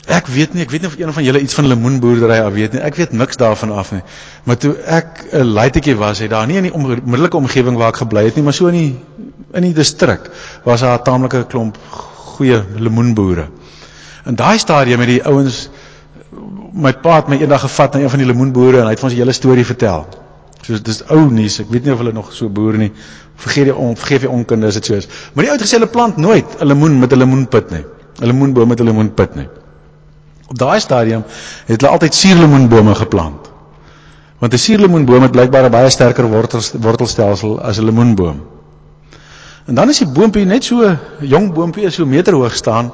Ek 0.08 0.28
weet 0.28 0.54
nie, 0.54 0.64
ek 0.64 0.72
weet 0.72 0.82
nie 0.82 0.90
of 0.90 0.98
een 0.98 1.14
van 1.14 1.24
julle 1.24 1.40
iets 1.40 1.54
van 1.54 1.68
lemoenboerdery 1.68 2.40
af 2.40 2.54
weet 2.54 2.74
nie. 2.74 2.82
Ek 2.82 2.96
weet 2.96 3.12
niks 3.12 3.38
daarvan 3.38 3.72
af 3.72 3.92
nie. 3.92 4.02
Maar 4.44 4.58
toe 4.58 4.74
ek 4.88 5.26
'n 5.32 5.52
laaitjie 5.54 5.96
was, 5.96 6.20
het 6.20 6.30
daar 6.30 6.48
nie 6.48 6.58
in 6.58 6.64
die 6.64 6.74
onmiddellike 6.74 7.38
omgewing 7.38 7.78
waar 7.78 7.90
ek 7.90 8.02
gebly 8.02 8.24
het 8.26 8.36
nie, 8.36 8.44
maar 8.44 8.54
so 8.54 8.68
in 8.68 8.74
die 8.74 9.00
in 9.54 9.62
die 9.62 9.74
distrik 9.74 10.30
was 10.64 10.80
daar 10.82 11.00
'n 11.00 11.04
taamlike 11.04 11.46
klomp 11.48 11.78
goeie 12.38 12.64
lemoenboere. 12.78 13.48
In 14.26 14.36
daai 14.36 14.58
stadium 14.58 15.00
het 15.00 15.10
die 15.10 15.24
ouens 15.24 15.70
my 16.74 16.94
pa 16.94 17.16
het 17.16 17.28
my 17.28 17.38
eendag 17.38 17.62
gevat 17.62 17.94
na 17.94 18.00
een 18.00 18.10
van 18.10 18.20
die 18.20 18.28
lemoenboere 18.28 18.80
en 18.80 18.84
hy 18.84 18.90
het 18.90 19.00
vir 19.00 19.10
ons 19.10 19.14
'n 19.14 19.20
hele 19.20 19.32
storie 19.32 19.66
vertel. 19.66 20.08
So 20.62 20.78
dis 20.82 21.04
ou 21.10 21.30
nuus. 21.30 21.60
Ek 21.60 21.70
weet 21.70 21.84
nie 21.84 21.94
of 21.94 21.98
hulle 21.98 22.14
nog 22.14 22.34
so 22.34 22.50
boer 22.50 22.78
nie. 22.78 22.92
Vergeet 23.36 23.66
die 23.66 23.76
on, 23.76 23.96
vergeef 23.96 24.22
die 24.22 24.30
onkunde 24.30 24.68
as 24.68 24.74
dit 24.74 24.86
so 24.86 24.94
is. 24.94 25.08
Maar 25.34 25.44
die 25.44 25.52
ou 25.52 25.58
het 25.58 25.66
gesê 25.66 25.80
hulle 25.80 25.88
plant 25.88 26.18
nooit 26.18 26.46
'n 26.60 26.66
lemoen 26.66 27.00
met 27.00 27.14
'n 27.14 27.18
lemoenpit 27.18 27.72
nie. 27.72 27.86
'n 28.22 28.28
Lemoenboom 28.28 28.68
met 28.68 28.80
'n 28.80 28.84
lemoenpit 28.84 29.36
nie. 29.36 29.50
Op 30.48 30.58
daai 30.58 30.80
stadium 30.80 31.24
het 31.66 31.82
hulle 31.82 31.92
altyd 31.94 32.14
suurlemoenbome 32.14 32.96
geplant. 32.96 33.50
Want 34.40 34.54
'n 34.54 34.58
suurlemoenboom 34.58 35.22
het 35.22 35.32
blykbaar 35.32 35.66
'n 35.66 35.72
baie 35.72 35.90
sterker 35.90 36.28
wortels, 36.30 36.72
wortelstelsel 36.72 37.62
as 37.62 37.78
'n 37.78 37.86
lemoenboom. 37.86 38.42
En 39.66 39.76
dan 39.76 39.90
as 39.90 39.98
die 39.98 40.08
boompie 40.08 40.46
net 40.46 40.64
so 40.64 40.84
'n 40.84 41.00
jong 41.20 41.54
boompie 41.54 41.86
is 41.86 41.96
so 41.96 42.06
meter 42.06 42.34
hoog 42.34 42.56
staan, 42.56 42.92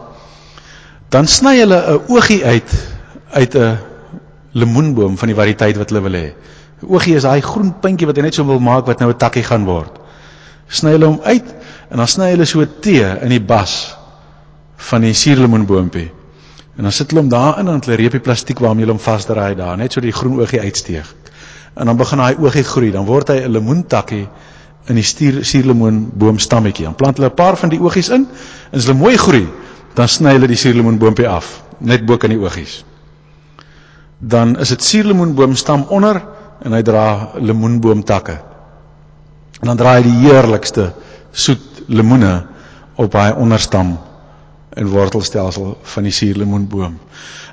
dan 1.09 1.27
sny 1.27 1.57
hulle 1.59 1.75
'n 1.75 2.01
oogie 2.07 2.45
uit 2.45 2.71
uit 3.31 3.55
'n 3.55 3.77
lemoenboom 4.51 5.17
van 5.17 5.27
die 5.27 5.35
variëteit 5.35 5.77
wat 5.77 5.89
hulle 5.89 6.01
wil 6.01 6.19
hê. 6.21 6.27
'n 6.81 6.93
Oogie 6.93 7.15
is 7.15 7.23
daai 7.23 7.41
groen 7.41 7.73
puntjie 7.79 8.07
wat 8.07 8.15
hy 8.15 8.21
net 8.21 8.33
so 8.33 8.45
wil 8.45 8.59
maak 8.59 8.85
wat 8.85 8.99
nou 8.99 9.11
'n 9.11 9.17
takkie 9.17 9.43
gaan 9.43 9.65
word. 9.65 9.99
Sny 10.67 10.89
hulle 10.91 11.05
hom 11.05 11.19
uit 11.23 11.55
en 11.89 11.97
dan 11.97 12.07
sny 12.07 12.29
hulle 12.29 12.45
so 12.45 12.61
'n 12.61 12.69
T 12.81 12.85
in 13.21 13.29
die 13.29 13.41
bas 13.41 13.96
van 14.77 15.01
die 15.01 15.13
suurlemoenboompie. 15.13 16.11
En 16.77 16.85
dan 16.85 16.91
sit 16.93 17.09
hulle 17.09 17.23
hom 17.23 17.29
daarin 17.29 17.67
en 17.67 17.81
hulle 17.81 17.97
reepie 17.97 18.21
plastiek 18.21 18.59
waarmee 18.61 18.85
hulle 18.85 18.93
hom 18.93 19.01
vasdraai 19.01 19.55
daar, 19.57 19.77
net 19.77 19.93
so 19.93 20.01
die 20.01 20.13
groen 20.13 20.37
oogie 20.39 20.61
uitsteek. 20.61 21.09
En 21.77 21.89
dan 21.89 21.97
begin 21.97 22.21
daai 22.21 22.37
oogie 22.41 22.63
groei, 22.63 22.91
dan 22.91 23.05
word 23.05 23.29
hy 23.33 23.39
'n 23.45 23.51
lemoentakkie 23.51 24.27
in 24.87 24.95
die 24.95 25.03
stuur 25.03 25.43
suurlemoen 25.45 26.11
boomstammetjie. 26.13 26.85
Dan 26.85 26.95
plant 26.95 27.17
hulle 27.17 27.29
'n 27.29 27.35
paar 27.35 27.57
van 27.57 27.69
die 27.69 27.79
oogies 27.81 28.09
in 28.09 28.27
en 28.71 28.77
as 28.77 28.85
hulle 28.85 28.97
mooi 28.97 29.17
groei, 29.17 29.47
dan 29.95 30.07
sny 30.07 30.31
hulle 30.31 30.47
die 30.47 30.55
suurlemoen 30.55 30.97
boompie 30.97 31.27
af, 31.27 31.63
net 31.79 32.05
bo 32.05 32.17
kan 32.17 32.29
die 32.29 32.39
oogies. 32.39 32.83
Dan 34.19 34.59
is 34.59 34.69
dit 34.69 34.83
suurlemoenboomstam 34.83 35.85
onder 35.89 36.21
en 36.63 36.73
hy 36.73 36.81
dra 36.81 37.29
lemoenboomtakke. 37.39 38.37
En 39.61 39.67
dan 39.67 39.77
draai 39.77 40.01
hy 40.01 40.03
die 40.03 40.19
heerlikste 40.29 40.93
soet 41.31 41.83
lemoene 41.87 42.43
op 42.95 43.13
hy 43.13 43.31
onderstam 43.37 43.97
en 44.77 44.91
wortelstelsel 44.93 45.73
van 45.93 46.07
die 46.07 46.13
suurlemoenboom. 46.13 46.97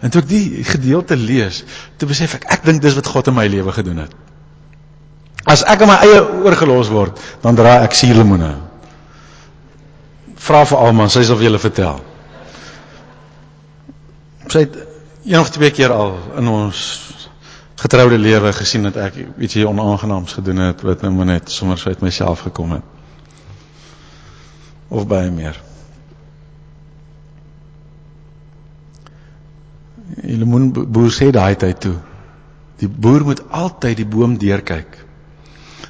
En 0.04 0.12
toe 0.12 0.20
ek 0.22 0.28
die 0.28 0.64
gedeelte 0.68 1.16
lees, 1.16 1.62
toe 1.96 2.08
besef 2.10 2.36
ek 2.38 2.46
ek 2.58 2.66
dink 2.68 2.82
dis 2.84 2.96
wat 2.98 3.08
God 3.08 3.32
in 3.32 3.38
my 3.38 3.46
lewe 3.48 3.72
gedoen 3.72 4.04
het. 4.04 4.12
As 5.48 5.64
ek 5.68 5.84
aan 5.84 5.92
my 5.92 5.98
eie 6.06 6.20
oorgelos 6.44 6.90
word, 6.92 7.20
dan 7.44 7.56
dra 7.56 7.78
ek 7.84 7.96
suurlemoene. 7.96 8.52
Vra 10.44 10.64
vir 10.68 10.80
almal, 10.80 11.12
sy 11.12 11.24
sal 11.24 11.40
vir 11.40 11.48
julle 11.50 11.60
vertel. 11.62 12.00
Sy 14.52 14.66
het 14.66 14.76
een 15.24 15.40
of 15.40 15.50
twee 15.52 15.72
keer 15.72 15.92
al 15.92 16.18
in 16.40 16.48
ons 16.52 16.84
getroude 17.80 18.18
lewe 18.18 18.52
gesien 18.56 18.86
dat 18.88 18.96
ek 18.96 19.16
ietsie 19.40 19.66
onaangenaams 19.68 20.36
gedoen 20.38 20.62
het 20.68 20.82
wat 20.86 21.02
nou 21.04 21.24
net 21.24 21.50
sommer 21.52 21.80
so 21.80 21.92
uit 21.92 22.04
myself 22.04 22.44
gekom 22.46 22.76
het. 22.76 22.92
Of 24.88 25.06
baie 25.08 25.30
meer. 25.30 25.56
Die 30.24 30.44
lemoenboer 31.04 31.12
sê 31.12 31.32
daai 31.32 31.56
tyd 31.56 31.80
toe. 31.80 31.96
Die 32.80 32.88
boer 32.88 33.24
moet 33.24 33.42
altyd 33.50 33.96
die 33.96 34.06
boom 34.06 34.38
deurkyk. 34.38 34.98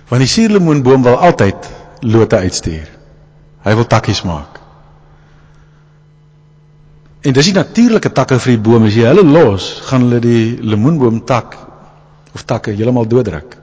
Want 0.08 0.20
die 0.20 0.28
suurlemoenboom 0.28 1.02
wil 1.02 1.16
altyd 1.16 1.68
lote 2.02 2.36
uitstuur. 2.36 2.88
Hy 3.64 3.74
wil 3.74 3.86
takkies 3.86 4.24
maak. 4.24 4.60
En 7.24 7.32
dis 7.32 7.46
die 7.48 7.54
natuurlike 7.56 8.12
takke 8.12 8.38
vir 8.38 8.56
die 8.56 8.62
boom. 8.62 8.84
As 8.84 8.94
jy 8.94 9.06
hulle 9.08 9.24
los, 9.24 9.80
gaan 9.88 10.04
hulle 10.04 10.20
die 10.20 10.58
lemoenboom 10.60 11.24
tak 11.24 11.56
of 12.34 12.44
takke 12.44 12.74
heeltemal 12.74 13.08
dooddruk. 13.08 13.56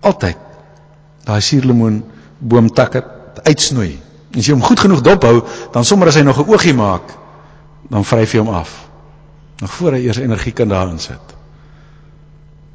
Altyd. 0.00 0.36
Daai 1.26 1.40
suurlemoenboom 1.40 2.70
takke 2.74 3.02
uitsnoei. 3.44 3.96
As 4.36 4.46
jy 4.46 4.54
hom 4.54 4.62
goed 4.62 4.78
genoeg 4.78 5.02
dophou, 5.02 5.42
dan 5.74 5.84
sommer 5.84 6.08
as 6.08 6.20
hy 6.20 6.22
nog 6.22 6.38
'n 6.38 6.48
oogie 6.52 6.74
maak, 6.74 7.02
dan 7.90 8.04
vryf 8.04 8.34
jy 8.34 8.38
hom 8.44 8.54
af 8.54 8.89
nog 9.60 9.72
voor 9.72 9.92
hy 9.92 10.06
eers 10.06 10.16
energie 10.16 10.52
kan 10.52 10.68
daarin 10.68 10.98
sit. 10.98 11.36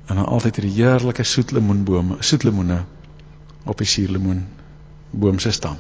En 0.06 0.16
dan 0.16 0.26
altyd 0.26 0.56
hierdie 0.56 0.84
heerlike 0.84 1.24
soet 1.24 1.52
lemoenbome, 1.52 2.16
soet 2.20 2.44
lemoene 2.44 2.84
op 3.64 3.78
die 3.78 3.88
suurlemoen 3.88 4.46
boom 5.10 5.40
se 5.40 5.52
stam. 5.52 5.78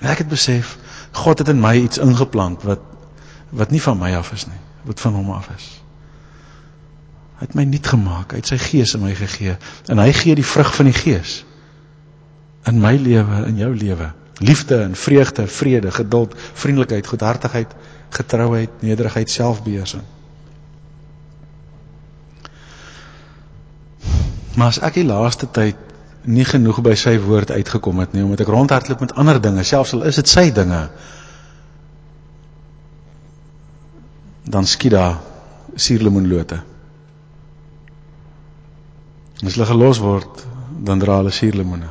En 0.00 0.10
ek 0.10 0.24
het 0.24 0.28
besef 0.28 0.78
God 1.12 1.38
het 1.38 1.48
in 1.48 1.60
my 1.60 1.76
iets 1.76 1.98
ingeplant 1.98 2.62
wat 2.62 2.92
wat 3.54 3.70
nie 3.70 3.82
van 3.82 3.98
my 3.98 4.10
af 4.18 4.32
is 4.32 4.46
nie, 4.50 4.58
wat 4.82 5.00
van 5.00 5.14
hom 5.14 5.30
af 5.30 5.46
is. 5.54 5.66
Hy 7.38 7.46
het 7.46 7.54
my 7.54 7.62
nuut 7.68 7.86
gemaak, 7.86 8.32
hy 8.32 8.40
het 8.40 8.50
sy 8.50 8.58
gees 8.58 8.96
in 8.96 9.04
my 9.04 9.12
gegee 9.14 9.54
en 9.92 10.00
hy 10.02 10.10
gee 10.16 10.34
die 10.34 10.46
vrug 10.46 10.72
van 10.74 10.90
die 10.90 10.96
gees 10.96 11.44
in 12.66 12.80
my 12.80 12.96
lewe, 12.96 13.44
in 13.46 13.60
jou 13.60 13.70
lewe. 13.76 14.08
Liefde 14.38 14.80
en 14.82 14.96
vreugde, 14.96 15.46
vrede, 15.46 15.90
geduld, 15.90 16.34
vriendelikheid, 16.52 17.06
goedhartigheid, 17.06 17.74
getrouheid, 18.08 18.70
nederigheid, 18.82 19.30
selfbeheersing. 19.30 20.02
Maar 24.54 24.70
as 24.70 24.80
ek 24.86 25.00
die 25.00 25.06
laaste 25.06 25.48
tyd 25.50 25.78
nie 26.24 26.44
genoeg 26.48 26.78
by 26.84 26.94
sy 26.96 27.16
woord 27.20 27.50
uitgekom 27.52 27.98
het 28.00 28.14
nie, 28.14 28.22
omdat 28.24 28.44
ek 28.46 28.52
rondhardloop 28.54 29.02
met 29.04 29.14
ander 29.20 29.40
dinge, 29.42 29.64
selfs 29.66 29.94
al 29.96 30.06
is 30.08 30.20
dit 30.20 30.30
sy 30.30 30.46
dinge, 30.54 30.86
dan 34.44 34.68
skiet 34.68 34.94
daar 34.94 35.18
suurlemoenlote. 35.74 36.60
As 39.44 39.56
hulle 39.56 39.66
gelos 39.68 40.00
word, 40.00 40.44
dan 40.86 41.02
dra 41.02 41.18
hulle 41.20 41.32
suurlemoene. 41.34 41.90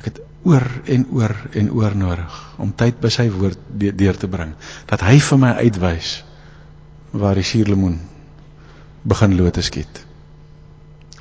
Ek 0.00 0.10
het 0.10 0.20
oor 0.48 0.64
en 0.84 1.06
oor 1.12 1.34
en 1.52 1.72
oor 1.76 1.96
nodig 1.96 2.36
om 2.58 2.72
tyd 2.76 3.00
by 3.00 3.10
sy 3.12 3.28
woord 3.32 3.58
deur 3.76 4.16
te 4.16 4.28
bring 4.30 4.54
dat 4.88 5.02
hy 5.04 5.18
vir 5.20 5.40
my 5.42 5.50
uitwys 5.60 6.14
waar 7.10 7.36
die 7.36 7.44
suurlemoen 7.44 7.98
begin 9.02 9.36
lote 9.36 9.62
skiet. 9.62 10.04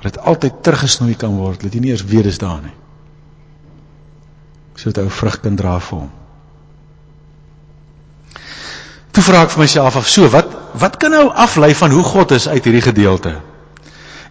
Dat 0.02 0.20
altyd 0.20 0.64
teruggesnoei 0.64 1.16
kan 1.20 1.36
word, 1.36 1.64
dat 1.64 1.74
jy 1.74 1.82
nie 1.84 1.92
eers 1.92 2.06
weet 2.08 2.28
dis 2.30 2.40
daar 2.40 2.62
nie. 2.64 2.76
Sodat 4.80 5.04
ou 5.04 5.12
vrug 5.12 5.40
kan 5.44 5.58
dra 5.60 5.76
vir 5.84 5.98
hom. 5.98 6.10
Toe 9.12 9.24
vra 9.26 9.44
ek 9.44 9.56
vir 9.56 9.64
myself 9.66 9.98
af, 10.00 10.08
so 10.08 10.30
wat 10.32 10.56
wat 10.80 11.00
kan 11.02 11.12
nou 11.12 11.26
aflei 11.34 11.74
van 11.76 11.92
hoe 11.92 12.04
God 12.06 12.32
is 12.38 12.48
uit 12.48 12.64
hierdie 12.64 12.86
gedeelte? 12.86 13.34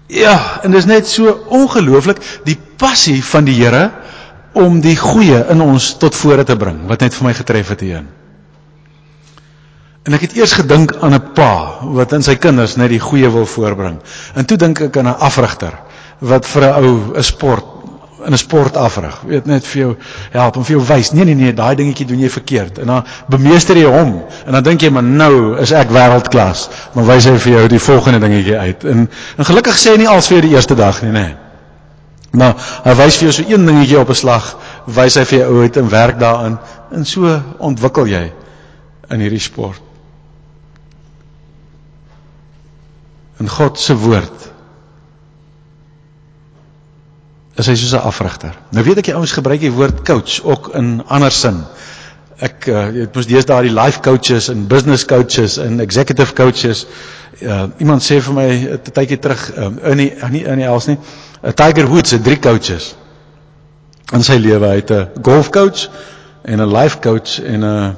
Ja, 0.08 0.60
en 0.64 0.72
dis 0.72 0.86
net 0.88 1.08
so 1.10 1.34
ongelooflik 1.52 2.22
die 2.46 2.56
passie 2.80 3.18
van 3.24 3.44
die 3.44 3.58
Here 3.58 3.90
om 4.58 4.80
die 4.82 4.96
goeie 4.96 5.44
in 5.52 5.60
ons 5.62 5.92
tot 6.02 6.16
vore 6.18 6.44
te 6.44 6.56
bring 6.56 6.86
wat 6.90 7.04
net 7.04 7.14
vir 7.14 7.28
my 7.28 7.34
getref 7.38 7.74
het 7.74 7.84
hierin. 7.86 8.08
En 10.08 10.16
ek 10.16 10.24
het 10.24 10.36
eers 10.38 10.54
gedink 10.56 10.94
aan 11.04 11.14
'n 11.14 11.32
pa 11.36 11.84
wat 11.94 12.12
in 12.12 12.22
sy 12.22 12.34
kinders 12.36 12.76
net 12.76 12.90
die 12.90 13.00
goeie 13.00 13.30
wil 13.30 13.46
voorbring. 13.46 13.98
En 14.34 14.44
toe 14.44 14.56
dink 14.56 14.80
ek 14.80 14.96
aan 14.96 15.08
'n 15.08 15.20
afrigter 15.20 15.74
wat 16.18 16.46
vir 16.46 16.62
'n 16.64 16.84
ou 16.84 17.16
'n 17.16 17.22
sport 17.22 17.64
in 18.26 18.32
'n 18.32 18.36
sport 18.38 18.76
afrig. 18.76 19.20
Weet 19.26 19.46
net 19.46 19.66
vir 19.66 19.80
jou 19.80 19.96
help 20.30 20.56
om 20.56 20.64
vir 20.64 20.76
jou 20.76 20.86
wys. 20.86 21.12
Nee 21.12 21.24
nee 21.24 21.34
nee, 21.34 21.54
daai 21.54 21.74
dingetjie 21.76 22.06
doen 22.06 22.18
jy 22.18 22.30
verkeerd. 22.30 22.78
En 22.78 22.86
dan 22.86 23.04
bemeester 23.28 23.76
jy 23.76 23.84
hom 23.84 24.24
en 24.46 24.52
dan 24.52 24.62
dink 24.62 24.80
jy 24.80 24.90
maar 24.90 25.02
nou 25.02 25.58
is 25.58 25.70
ek 25.72 25.88
wêreldklas. 25.90 26.68
Maar 26.92 27.04
wys 27.04 27.24
hy 27.24 27.38
vir 27.38 27.52
jou 27.52 27.68
die 27.68 27.78
volgende 27.78 28.18
dingetjie 28.18 28.58
uit. 28.58 28.84
En 28.84 29.10
en 29.36 29.44
gelukkig 29.44 29.78
sê 29.78 29.90
hy 29.90 29.96
nie 29.96 30.08
als 30.08 30.26
vir 30.26 30.40
die 30.40 30.50
eerste 30.50 30.74
dag 30.74 31.02
nie, 31.02 31.10
nê. 31.10 31.20
Nee. 31.20 31.47
Maar 32.36 32.54
hy 32.84 32.94
wys 32.98 33.16
vir 33.16 33.28
jou 33.28 33.34
so 33.38 33.48
een 33.48 33.66
dingetjie 33.66 33.98
op 34.00 34.10
'n 34.10 34.14
slag, 34.14 34.56
wys 34.84 35.16
hy 35.16 35.24
vir 35.24 35.38
jou 35.38 35.62
uit 35.62 35.76
en 35.76 35.88
werk 35.88 36.18
daaraan 36.18 36.58
en 36.92 37.04
so 37.04 37.42
ontwikkel 37.58 38.06
jy 38.06 38.32
in 39.08 39.20
hierdie 39.20 39.40
sport. 39.40 39.80
In 43.38 43.48
God 43.48 43.78
se 43.78 43.94
woord 43.96 44.48
is 47.58 47.66
hy 47.66 47.74
soos 47.74 47.94
'n 47.94 48.06
afrigter. 48.06 48.54
Nou 48.70 48.84
weet 48.84 48.98
ek 48.98 49.06
jy 49.06 49.14
ouens 49.14 49.32
gebruik 49.32 49.60
die 49.60 49.72
woord 49.72 50.04
coach 50.06 50.42
ook 50.44 50.74
in 50.74 51.02
ander 51.06 51.30
sin. 51.30 51.64
Ek 52.38 52.68
uh, 52.70 52.84
dit 52.94 53.14
moes 53.14 53.26
deesdae 53.26 53.66
die 53.66 53.74
life 53.74 54.00
coaches 54.00 54.48
en 54.52 54.66
business 54.70 55.04
coaches 55.04 55.56
en 55.58 55.80
executive 55.80 56.36
coaches. 56.38 56.86
Uh, 57.42 57.66
iemand 57.82 58.04
sê 58.06 58.20
vir 58.22 58.34
my 58.34 58.48
'n 58.76 58.80
tydjie 58.92 59.18
terug 59.18 59.42
um, 59.56 59.78
in 59.82 59.96
die 59.96 60.12
nie 60.30 60.44
in 60.44 60.62
die 60.62 60.68
els 60.68 60.86
nie. 60.86 60.98
'n 61.42 61.54
Tiger 61.54 61.88
Woods 61.90 62.10
het 62.10 62.24
drie 62.24 62.38
coaches 62.38 62.94
in 64.12 64.22
sy 64.22 64.38
lewe. 64.38 64.66
Hy 64.66 64.80
het 64.82 64.90
'n 64.90 65.22
golfcoach 65.22 65.88
en 66.44 66.60
'n 66.60 66.72
life 66.72 67.00
coach 67.00 67.40
en 67.42 67.64
'n 67.64 67.96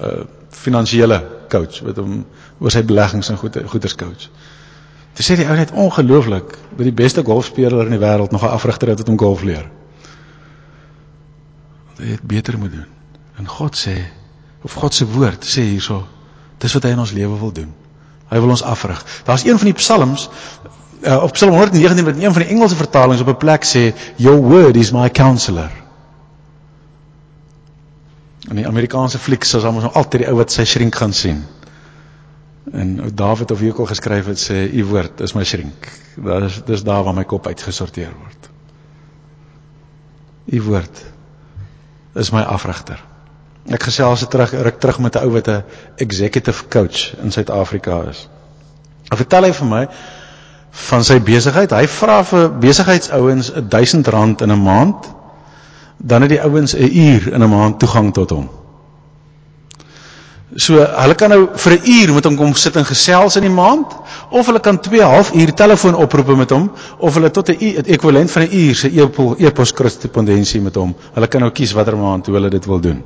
'n 0.00 0.26
finansiële 0.50 1.22
coach 1.48 1.80
wat 1.86 1.96
hom 1.96 2.24
oor 2.58 2.70
sy 2.70 2.82
beleggings 2.82 3.30
en 3.30 3.36
goeder 3.36 3.68
goeders 3.68 3.94
coach. 3.94 4.28
Dit 5.14 5.26
sê 5.26 5.36
die 5.36 5.46
ou 5.46 5.56
net 5.56 5.72
ongelooflik 5.72 6.54
dat 6.76 6.86
die 6.86 6.92
beste 6.94 7.22
golfspeler 7.22 7.86
in 7.86 7.96
die 7.96 8.02
wêreld 8.02 8.30
nog 8.30 8.42
'n 8.42 8.56
afrigter 8.56 8.88
het 8.88 8.98
wat 8.98 9.08
hom 9.08 9.18
golf 9.18 9.42
leer. 9.42 9.66
Hy 11.98 12.06
het 12.06 12.22
beter 12.22 12.58
moet 12.58 12.72
doen. 12.72 12.99
En 13.40 13.48
God 13.48 13.76
sê 13.76 13.96
of 14.62 14.74
God 14.76 14.94
se 14.94 15.06
woord 15.08 15.46
sê 15.48 15.64
hierso, 15.64 16.02
dis 16.60 16.74
wat 16.76 16.84
hy 16.84 16.92
in 16.92 17.00
ons 17.00 17.14
lewe 17.16 17.38
wil 17.40 17.52
doen. 17.56 17.70
Hy 18.28 18.40
wil 18.44 18.52
ons 18.52 18.62
afrig. 18.62 19.00
Daar's 19.24 19.46
een 19.48 19.56
van 19.58 19.70
die 19.70 19.78
psalms 19.78 20.28
uh, 21.00 21.22
op 21.24 21.32
Psalm 21.32 21.56
119 21.56 22.04
wat 22.04 22.18
in 22.18 22.26
een 22.26 22.34
van 22.36 22.44
die 22.44 22.50
Engelse 22.52 22.76
vertalings 22.76 23.22
op 23.24 23.32
'n 23.32 23.36
plek 23.36 23.64
sê 23.64 23.94
your 24.16 24.42
word 24.42 24.76
is 24.76 24.92
my 24.92 25.08
counselor. 25.08 25.72
In 28.50 28.56
die 28.56 28.66
Amerikaanse 28.66 29.18
flieks 29.18 29.54
is 29.54 29.64
almal 29.64 29.88
nou 29.88 29.92
altyd 29.94 30.20
die 30.20 30.28
ou 30.28 30.36
wat 30.36 30.52
sy 30.52 30.64
shrink 30.64 30.94
gaan 30.94 31.12
sien. 31.12 31.44
En 32.72 33.00
ou 33.00 33.10
Dawid 33.14 33.50
of 33.50 33.60
Jekyll 33.60 33.86
geskryf 33.86 34.26
het 34.26 34.38
sê 34.38 34.68
u 34.72 34.84
woord 34.84 35.20
is 35.20 35.32
my 35.32 35.44
shrink. 35.44 35.88
Dit 36.16 36.42
is 36.42 36.62
dis 36.64 36.82
daar 36.82 37.04
waar 37.04 37.14
my 37.14 37.24
kop 37.24 37.46
uitgesorteer 37.46 38.12
word. 38.12 38.50
U 40.44 40.62
woord 40.62 41.04
is 42.14 42.30
my 42.30 42.42
afrigter. 42.42 43.09
Ek 43.68 43.82
gesels 43.82 44.24
terug 44.28 44.52
ruk 44.52 44.78
terug 44.80 44.98
met 44.98 45.16
'n 45.16 45.24
ou 45.24 45.32
wat 45.32 45.48
'n 45.48 45.64
executive 45.96 46.68
coach 46.68 47.14
in 47.22 47.30
Suid-Afrika 47.32 48.02
is. 48.08 48.28
Hy 49.10 49.16
vertel 49.16 49.44
hy 49.44 49.52
vir 49.52 49.66
my 49.66 49.88
van 50.70 51.04
sy 51.04 51.18
besigheid. 51.20 51.70
Hy 51.70 51.86
vra 51.86 52.22
vir 52.24 52.48
besigheidsouens 52.62 53.52
R1000 53.52 54.42
in 54.42 54.52
'n 54.52 54.62
maand. 54.62 55.06
Dan 55.96 56.22
het 56.22 56.30
die 56.30 56.42
ouens 56.42 56.74
'n 56.74 56.90
uur 56.92 57.32
in 57.32 57.42
'n 57.42 57.50
maand 57.50 57.78
toegang 57.78 58.12
tot 58.12 58.30
hom. 58.30 58.48
So 60.56 60.74
hulle 60.82 61.14
kan 61.14 61.30
nou 61.30 61.48
vir 61.54 61.72
'n 61.72 61.82
uur 61.84 62.14
met 62.14 62.24
hom 62.24 62.36
kom 62.36 62.54
sit 62.54 62.76
en 62.76 62.84
gesels 62.84 63.36
in 63.36 63.42
die 63.42 63.54
maand 63.54 63.86
of 64.30 64.46
hulle 64.46 64.60
kan 64.60 64.80
2 64.80 65.02
half 65.02 65.32
uur 65.32 65.54
telefoon 65.54 65.94
oproepe 65.94 66.36
met 66.36 66.50
hom 66.50 66.70
of 66.98 67.14
hulle 67.14 67.30
tot 67.30 67.48
'n 67.50 67.56
ekwivalent 67.86 68.30
van 68.30 68.42
'n 68.42 68.48
uur 68.52 68.74
se 68.74 68.88
e-pos 69.38 69.72
korrespondensie 69.72 70.60
met 70.60 70.74
hom. 70.74 70.94
Hulle 71.14 71.26
kan 71.26 71.40
nou 71.40 71.50
kies 71.50 71.72
watter 71.72 71.96
maand 71.96 72.26
hoe 72.26 72.34
hulle 72.34 72.50
dit 72.50 72.64
wil 72.64 72.80
doen. 72.80 73.02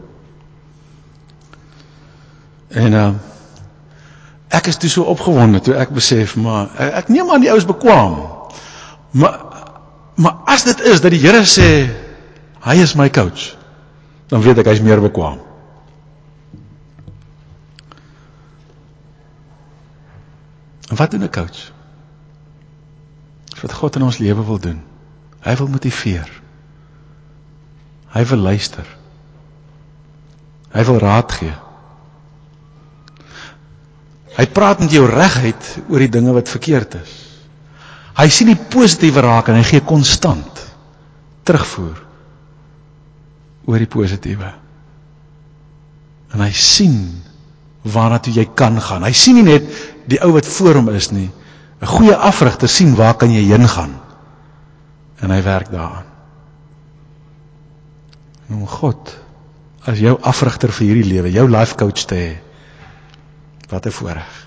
En 2.74 2.92
uh 2.92 3.12
ek 4.54 4.68
is 4.70 4.76
toe 4.78 4.88
so 4.90 5.02
opgewonde 5.10 5.58
toe 5.60 5.74
ek 5.74 5.90
besef 5.90 6.36
maar 6.38 6.68
ek 6.78 7.08
neem 7.10 7.30
aan 7.30 7.42
die 7.42 7.50
ouens 7.50 7.66
bekwam. 7.66 8.12
Maar 9.10 9.40
maar 10.14 10.36
as 10.46 10.62
dit 10.62 10.80
is 10.80 11.00
dat 11.02 11.10
die 11.10 11.18
Here 11.18 11.42
sê 11.42 11.90
hy 12.62 12.76
is 12.82 12.94
my 12.94 13.08
coach, 13.10 13.56
dan 14.30 14.44
weet 14.46 14.60
ek 14.62 14.70
hy's 14.70 14.82
meer 14.84 15.02
bekwam. 15.02 15.40
En 20.88 20.96
wat 20.96 21.10
doen 21.10 21.26
'n 21.26 21.30
coach? 21.30 21.72
Wat 23.60 23.72
God 23.72 23.96
in 23.96 24.02
ons 24.02 24.18
lewe 24.18 24.44
wil 24.44 24.58
doen. 24.58 24.82
Hy 25.40 25.56
wil 25.56 25.66
motiveer. 25.66 26.30
Hy 28.14 28.24
wil 28.24 28.38
luister. 28.38 28.86
Hy 30.70 30.84
wil 30.84 30.98
raad 30.98 31.32
gee. 31.32 31.63
Hy 34.34 34.46
praat 34.50 34.80
met 34.82 34.90
jou 34.92 35.04
reguit 35.06 35.68
oor 35.88 36.02
die 36.02 36.10
dinge 36.10 36.34
wat 36.34 36.50
verkeerd 36.50 36.96
is. 36.98 37.12
Hy 38.14 38.26
sien 38.30 38.50
die 38.50 38.58
positiewe 38.70 39.22
raak 39.22 39.50
en 39.50 39.58
hy 39.58 39.66
gee 39.66 39.82
konstant 39.86 40.62
terugvoer 41.46 41.98
oor 43.64 43.80
die 43.80 43.90
positiewe. 43.90 44.50
En 46.34 46.42
hy 46.42 46.50
sien 46.58 46.98
waarna 47.84 48.18
toe 48.22 48.32
jy 48.34 48.46
kan 48.56 48.78
gaan. 48.80 49.04
Hy 49.04 49.12
sien 49.14 49.38
nie 49.38 49.46
net 49.46 49.66
die 50.10 50.20
ou 50.24 50.32
wat 50.36 50.48
voor 50.48 50.80
hom 50.80 50.90
is 50.94 51.10
nie. 51.12 51.30
'n 51.80 51.86
Goeie 51.86 52.16
afrigter 52.16 52.68
sien 52.68 52.94
waar 52.96 53.14
kan 53.14 53.30
jy 53.30 53.44
heen 53.44 53.68
gaan. 53.68 54.00
En 55.20 55.30
hy 55.30 55.42
werk 55.42 55.70
daaraan. 55.70 56.06
En 58.48 58.56
om 58.56 58.66
God 58.66 59.16
as 59.84 59.98
jou 59.98 60.16
afrigter 60.22 60.72
vir 60.72 60.86
hierdie 60.86 61.12
lewe, 61.12 61.30
jou 61.30 61.48
life 61.48 61.76
coach 61.76 62.06
te 62.08 62.14
hê. 62.14 62.32
Wat 63.68 63.86
'n 63.86 63.90
voorreg. 63.90 64.46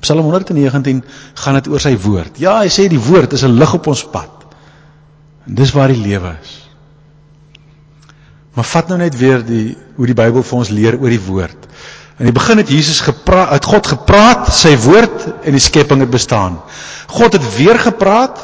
Psalm 0.00 0.20
119 0.20 1.04
gaan 1.34 1.54
dit 1.54 1.68
oor 1.68 1.80
sy 1.80 1.96
woord. 1.98 2.38
Ja, 2.38 2.58
hy 2.60 2.68
sê 2.68 2.88
die 2.88 3.00
woord 3.00 3.32
is 3.32 3.44
'n 3.44 3.58
lig 3.58 3.74
op 3.74 3.86
ons 3.86 4.04
pad. 4.04 4.30
En 5.46 5.54
dis 5.54 5.72
waar 5.72 5.88
die 5.88 6.02
lewe 6.02 6.36
is. 6.42 6.70
Maar 8.52 8.64
vat 8.64 8.88
nou 8.88 8.98
net 8.98 9.16
weer 9.18 9.44
die 9.44 9.76
hoe 9.96 10.06
die 10.06 10.14
Bybel 10.14 10.42
vir 10.42 10.58
ons 10.58 10.68
leer 10.68 10.96
oor 11.00 11.12
die 11.12 11.26
woord. 11.26 11.66
In 12.16 12.24
die 12.24 12.32
begin 12.32 12.56
het 12.56 12.70
Jesus 12.72 13.00
gepraat, 13.00 13.50
het 13.50 13.64
God 13.64 13.86
gepraat, 13.86 14.48
sy 14.52 14.72
woord 14.80 15.26
en 15.44 15.52
die 15.52 15.60
skepping 15.60 16.00
het 16.00 16.10
bestaan. 16.10 16.60
God 17.06 17.36
het 17.36 17.56
weer 17.56 17.78
gepraat 17.78 18.40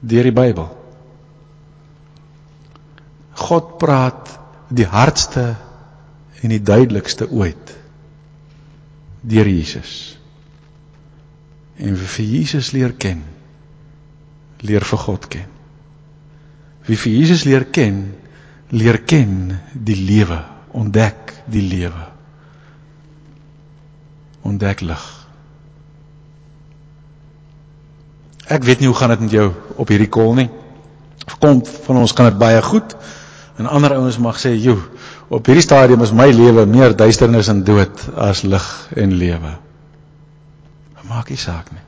deur 0.00 0.22
die 0.22 0.32
Bybel. 0.32 0.70
God 3.36 3.76
praat 3.78 4.32
die 4.72 4.88
hardste 4.88 5.54
en 6.42 6.52
die 6.52 6.62
duidelikste 6.62 7.28
ooit 7.30 7.74
deur 9.26 9.48
Jesus. 9.48 10.18
En 11.76 11.96
wie 11.96 12.10
vir 12.16 12.24
Jesus 12.24 12.70
leer 12.72 12.94
ken, 12.96 13.22
leer 14.64 14.84
vir 14.86 15.02
God 15.02 15.28
ken. 15.32 15.48
Wie 16.86 16.98
vir 16.98 17.12
Jesus 17.12 17.44
leer 17.44 17.66
ken, 17.74 18.14
leer 18.70 19.00
ken 19.04 19.56
die 19.72 19.98
lewe, 19.98 20.38
ontdek 20.76 21.34
die 21.50 21.64
lewe. 21.64 22.06
Ontdek 24.46 24.84
lig. 24.86 25.04
Ek 28.46 28.62
weet 28.62 28.80
nie 28.80 28.86
hoe 28.86 28.96
gaan 28.96 29.10
dit 29.16 29.24
met 29.26 29.34
jou 29.34 29.48
op 29.74 29.90
hierdie 29.90 30.10
kol 30.12 30.36
nie. 30.38 30.48
Kom 31.42 31.64
van 31.66 31.98
ons 31.98 32.14
kan 32.14 32.30
dit 32.30 32.38
baie 32.38 32.62
goed 32.62 32.94
en 33.58 33.66
ander 33.66 33.96
ouens 33.96 34.18
mag 34.22 34.38
sê, 34.38 34.54
"Jo, 34.54 34.78
op 35.28 35.46
hierdie 35.46 35.64
stadium 35.64 36.02
is 36.02 36.12
my 36.12 36.28
lewe 36.30 36.66
meer 36.66 36.96
duisternis 36.96 37.48
en 37.48 37.64
dood 37.64 38.08
as 38.14 38.42
lig 38.42 38.66
en 38.96 39.12
lewe." 39.12 39.56
Maak 41.06 41.28
nie 41.30 41.38
saak 41.38 41.70
nie. 41.70 41.82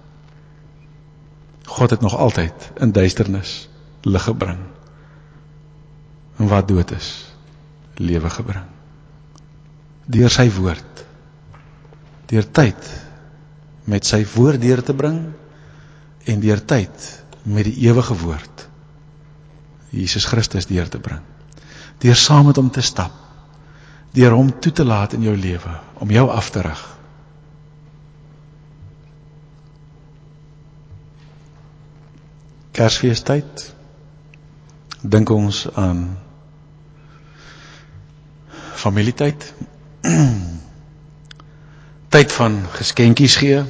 God 1.66 1.90
het 1.90 2.01
nog 2.01 2.14
altyd 2.16 2.70
in 2.79 2.92
duisternis 2.92 3.68
lig 4.07 4.22
gebring. 4.22 4.61
En 6.38 6.48
wat 6.48 6.68
dood 6.68 6.90
is, 6.94 7.09
lewe 7.94 8.31
gebring. 8.31 8.64
Deur 10.07 10.31
sy 10.31 10.46
woord. 10.55 11.03
Deur 12.31 12.46
tyd 12.51 12.90
met 13.85 14.07
sy 14.07 14.22
woord 14.35 14.62
deur 14.62 14.83
te 14.85 14.94
bring 14.94 15.18
en 16.29 16.40
deur 16.40 16.64
tyd 16.64 17.11
met 17.42 17.64
die 17.64 17.88
ewige 17.88 18.14
woord 18.22 18.68
Jesus 19.90 20.27
Christus 20.29 20.68
deur 20.68 20.88
te 20.88 21.01
bring. 21.01 21.22
Deur 22.03 22.16
saam 22.16 22.51
met 22.51 22.59
hom 22.61 22.70
te 22.70 22.85
stap. 22.85 23.14
Deur 24.16 24.33
hom 24.33 24.53
toe 24.61 24.73
te 24.73 24.85
laat 24.85 25.12
in 25.12 25.23
jou 25.23 25.37
lewe 25.37 25.75
om 25.99 26.11
jou 26.11 26.29
af 26.31 26.51
te 26.51 26.61
rig. 26.61 26.85
Kersfeestyd 32.79 33.64
dink 35.03 35.31
ons 35.31 35.64
aan 35.75 36.05
familietyd. 38.79 39.49
Tyd 42.14 42.33
van 42.33 42.61
geskenkies 42.79 43.37
gee. 43.37 43.64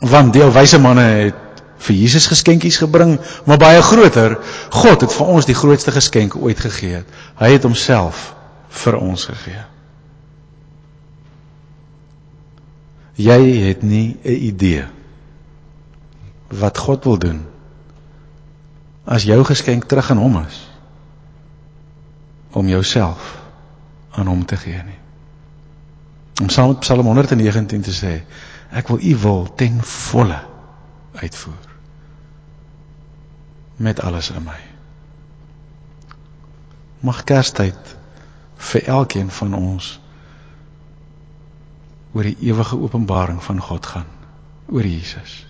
Want 0.00 0.34
die 0.34 0.44
wyse 0.50 0.80
manne 0.82 1.06
het 1.06 1.62
vir 1.80 1.96
Jesus 1.96 2.26
geskenkies 2.28 2.80
gebring, 2.82 3.14
maar 3.46 3.60
baie 3.60 3.80
groter, 3.82 4.36
God 4.74 5.06
het 5.06 5.14
vir 5.14 5.30
ons 5.32 5.48
die 5.48 5.56
grootste 5.56 5.94
geskenk 5.94 6.36
ooit 6.36 6.60
gegee. 6.60 7.04
Hy 7.40 7.50
het 7.54 7.64
homself 7.64 8.34
vir 8.70 8.96
ons 8.96 9.24
gegee. 9.24 9.64
Jy 13.20 13.40
het 13.66 13.82
nie 13.82 14.16
'n 14.24 14.38
idee 14.50 14.86
wat 16.48 16.78
God 16.78 17.04
wil 17.04 17.18
doen 17.18 17.46
as 19.04 19.22
jou 19.22 19.44
geskenk 19.44 19.84
terug 19.84 20.10
aan 20.10 20.18
hom 20.18 20.38
is 20.46 20.70
om 22.50 22.68
jouself 22.68 23.42
aan 24.10 24.26
hom 24.26 24.44
te 24.44 24.56
gee 24.56 24.82
nie. 24.82 24.98
Om 26.42 26.48
saam 26.48 26.68
met 26.68 26.80
Psalm 26.80 27.06
119 27.06 27.80
te 27.80 27.92
sê, 27.92 28.22
ek 28.70 28.88
wil 28.88 28.98
u 29.02 29.16
wil 29.16 29.54
ten 29.54 29.82
volle 29.82 30.40
uitvoer 31.12 31.68
met 33.76 34.00
alles 34.00 34.30
in 34.30 34.42
my. 34.44 34.58
Mag 37.00 37.24
Kerstyd 37.24 37.96
vir 38.60 38.84
elkeen 38.84 39.30
van 39.30 39.54
ons 39.56 39.94
oor 42.12 42.26
die 42.26 42.36
ewige 42.50 42.76
openbaring 42.76 43.38
van 43.42 43.60
God 43.62 43.86
gaan, 43.86 44.08
oor 44.68 44.86
Jesus. 44.86 45.46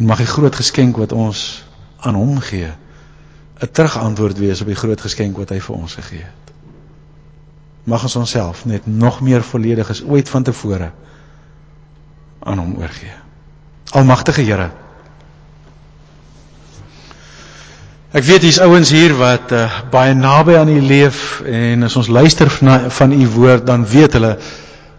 En 0.00 0.08
mag 0.08 0.22
die 0.22 0.30
groot 0.30 0.54
geskenk 0.56 0.96
wat 0.96 1.12
ons 1.12 1.64
aan 2.00 2.16
hom 2.16 2.38
gee, 2.40 2.72
'n 3.60 3.70
terugantwoord 3.72 4.38
wees 4.38 4.60
op 4.60 4.66
die 4.66 4.80
groot 4.82 5.00
geskenk 5.00 5.36
wat 5.36 5.50
hy 5.52 5.60
vir 5.60 5.76
ons 5.76 5.94
gegee 5.94 6.24
het. 6.24 6.52
Mag 7.84 8.02
ons 8.02 8.16
onsself 8.16 8.64
net 8.64 8.86
nog 8.86 9.20
meer 9.20 9.42
volledig 9.42 9.90
as 9.90 10.02
ooit 10.02 10.28
van 10.28 10.42
tevore 10.42 10.92
aan 12.38 12.58
hom 12.58 12.76
oorgee. 12.76 13.12
Almagtige 13.90 14.40
Here. 14.40 14.70
Ek 18.12 18.24
weet 18.24 18.42
hier's 18.42 18.58
ouens 18.58 18.90
hier 18.90 19.14
wat 19.14 19.52
uh, 19.52 19.68
baie 19.90 20.14
naby 20.14 20.56
aan 20.58 20.68
U 20.68 20.80
leef 20.80 21.40
en 21.46 21.86
as 21.86 21.96
ons 21.96 22.08
luister 22.08 22.50
van, 22.50 22.90
van 22.90 23.12
U 23.12 23.28
woord 23.36 23.66
dan 23.66 23.86
weet 23.86 24.18
hulle 24.18 24.38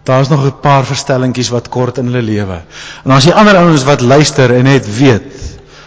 Daar's 0.02 0.28
nog 0.28 0.44
'n 0.44 0.60
paar 0.60 0.84
verstellingkies 0.84 1.48
wat 1.48 1.68
kort 1.68 1.98
in 1.98 2.04
hulle 2.04 2.22
lewe. 2.22 2.58
En 3.02 3.08
dan 3.10 3.16
is 3.16 3.24
die 3.24 3.34
ander 3.34 3.56
ouens 3.56 3.84
wat 3.84 4.00
luister 4.00 4.54
en 4.54 4.64
net 4.64 4.96
weet 4.98 5.22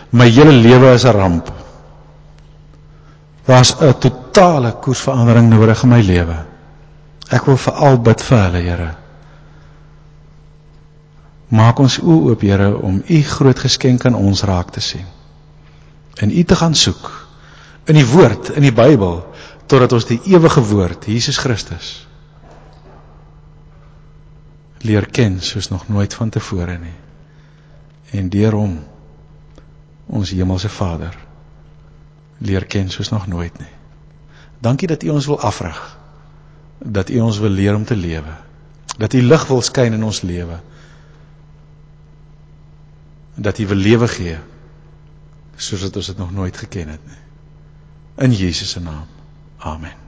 my 0.09 0.29
hele 0.29 0.51
lewe 0.51 0.93
is 0.93 1.03
'n 1.03 1.11
ramp. 1.11 1.51
Daar's 3.45 3.75
'n 3.79 3.97
totale 3.99 4.71
koersverandering 4.71 5.49
nodig 5.49 5.83
in 5.83 5.89
my 5.89 6.01
lewe. 6.01 6.35
Ek 7.29 7.45
wil 7.45 7.57
veral 7.57 7.99
bid 8.01 8.21
vir 8.21 8.37
hulle, 8.37 8.61
Here. 8.61 8.95
Maak 11.47 11.79
ons 11.79 11.99
oë 11.99 12.29
oop, 12.29 12.41
Here, 12.41 12.77
om 12.77 13.03
u 13.07 13.21
groot 13.21 13.59
geskenk 13.59 14.05
aan 14.05 14.15
ons 14.15 14.43
raak 14.43 14.71
te 14.71 14.79
sien. 14.79 15.05
En 16.15 16.31
u 16.31 16.43
te 16.43 16.55
gaan 16.55 16.75
soek 16.75 17.11
in 17.85 17.97
die 17.99 18.07
woord, 18.07 18.49
in 18.49 18.63
die 18.65 18.73
Bybel, 18.73 19.19
totdat 19.65 19.93
ons 19.93 20.07
die 20.09 20.19
ewige 20.31 20.61
woord, 20.63 21.05
Jesus 21.05 21.37
Christus, 21.37 22.07
leer 24.85 25.05
ken 25.09 25.39
soos 25.41 25.69
nog 25.69 25.87
nooit 25.87 26.13
van 26.13 26.29
tevore 26.29 26.77
nie. 26.77 26.97
En 28.15 28.29
deur 28.29 28.53
hom 28.53 28.75
ons 30.05 30.29
hemelse 30.29 30.69
Vader 30.69 31.15
leer 32.37 32.65
ken 32.69 32.89
soos 32.93 33.09
nog 33.09 33.27
nooit 33.27 33.57
nie. 33.59 33.71
Dankie 34.61 34.87
dat 34.87 35.03
U 35.03 35.09
ons 35.09 35.25
wil 35.25 35.39
afrig. 35.39 35.79
Dat 36.79 37.09
U 37.09 37.19
ons 37.19 37.39
wil 37.39 37.49
leer 37.49 37.75
om 37.75 37.85
te 37.85 37.95
lewe. 37.95 38.35
Dat 38.97 39.13
U 39.13 39.21
lig 39.21 39.47
wil 39.47 39.61
skyn 39.61 39.93
in 39.93 40.03
ons 40.03 40.21
lewe. 40.21 40.59
Dat 43.35 43.57
U 43.59 43.67
wil 43.67 43.81
lewe 43.81 44.07
gee 44.07 44.37
soos 45.55 45.81
wat 45.81 45.95
ons 45.95 46.05
dit 46.05 46.17
nog 46.17 46.31
nooit 46.31 46.57
geken 46.57 46.87
het 46.87 47.05
nie. 47.05 47.23
In 48.17 48.31
Jesus 48.31 48.69
se 48.69 48.79
naam. 48.79 49.07
Amen. 49.57 50.04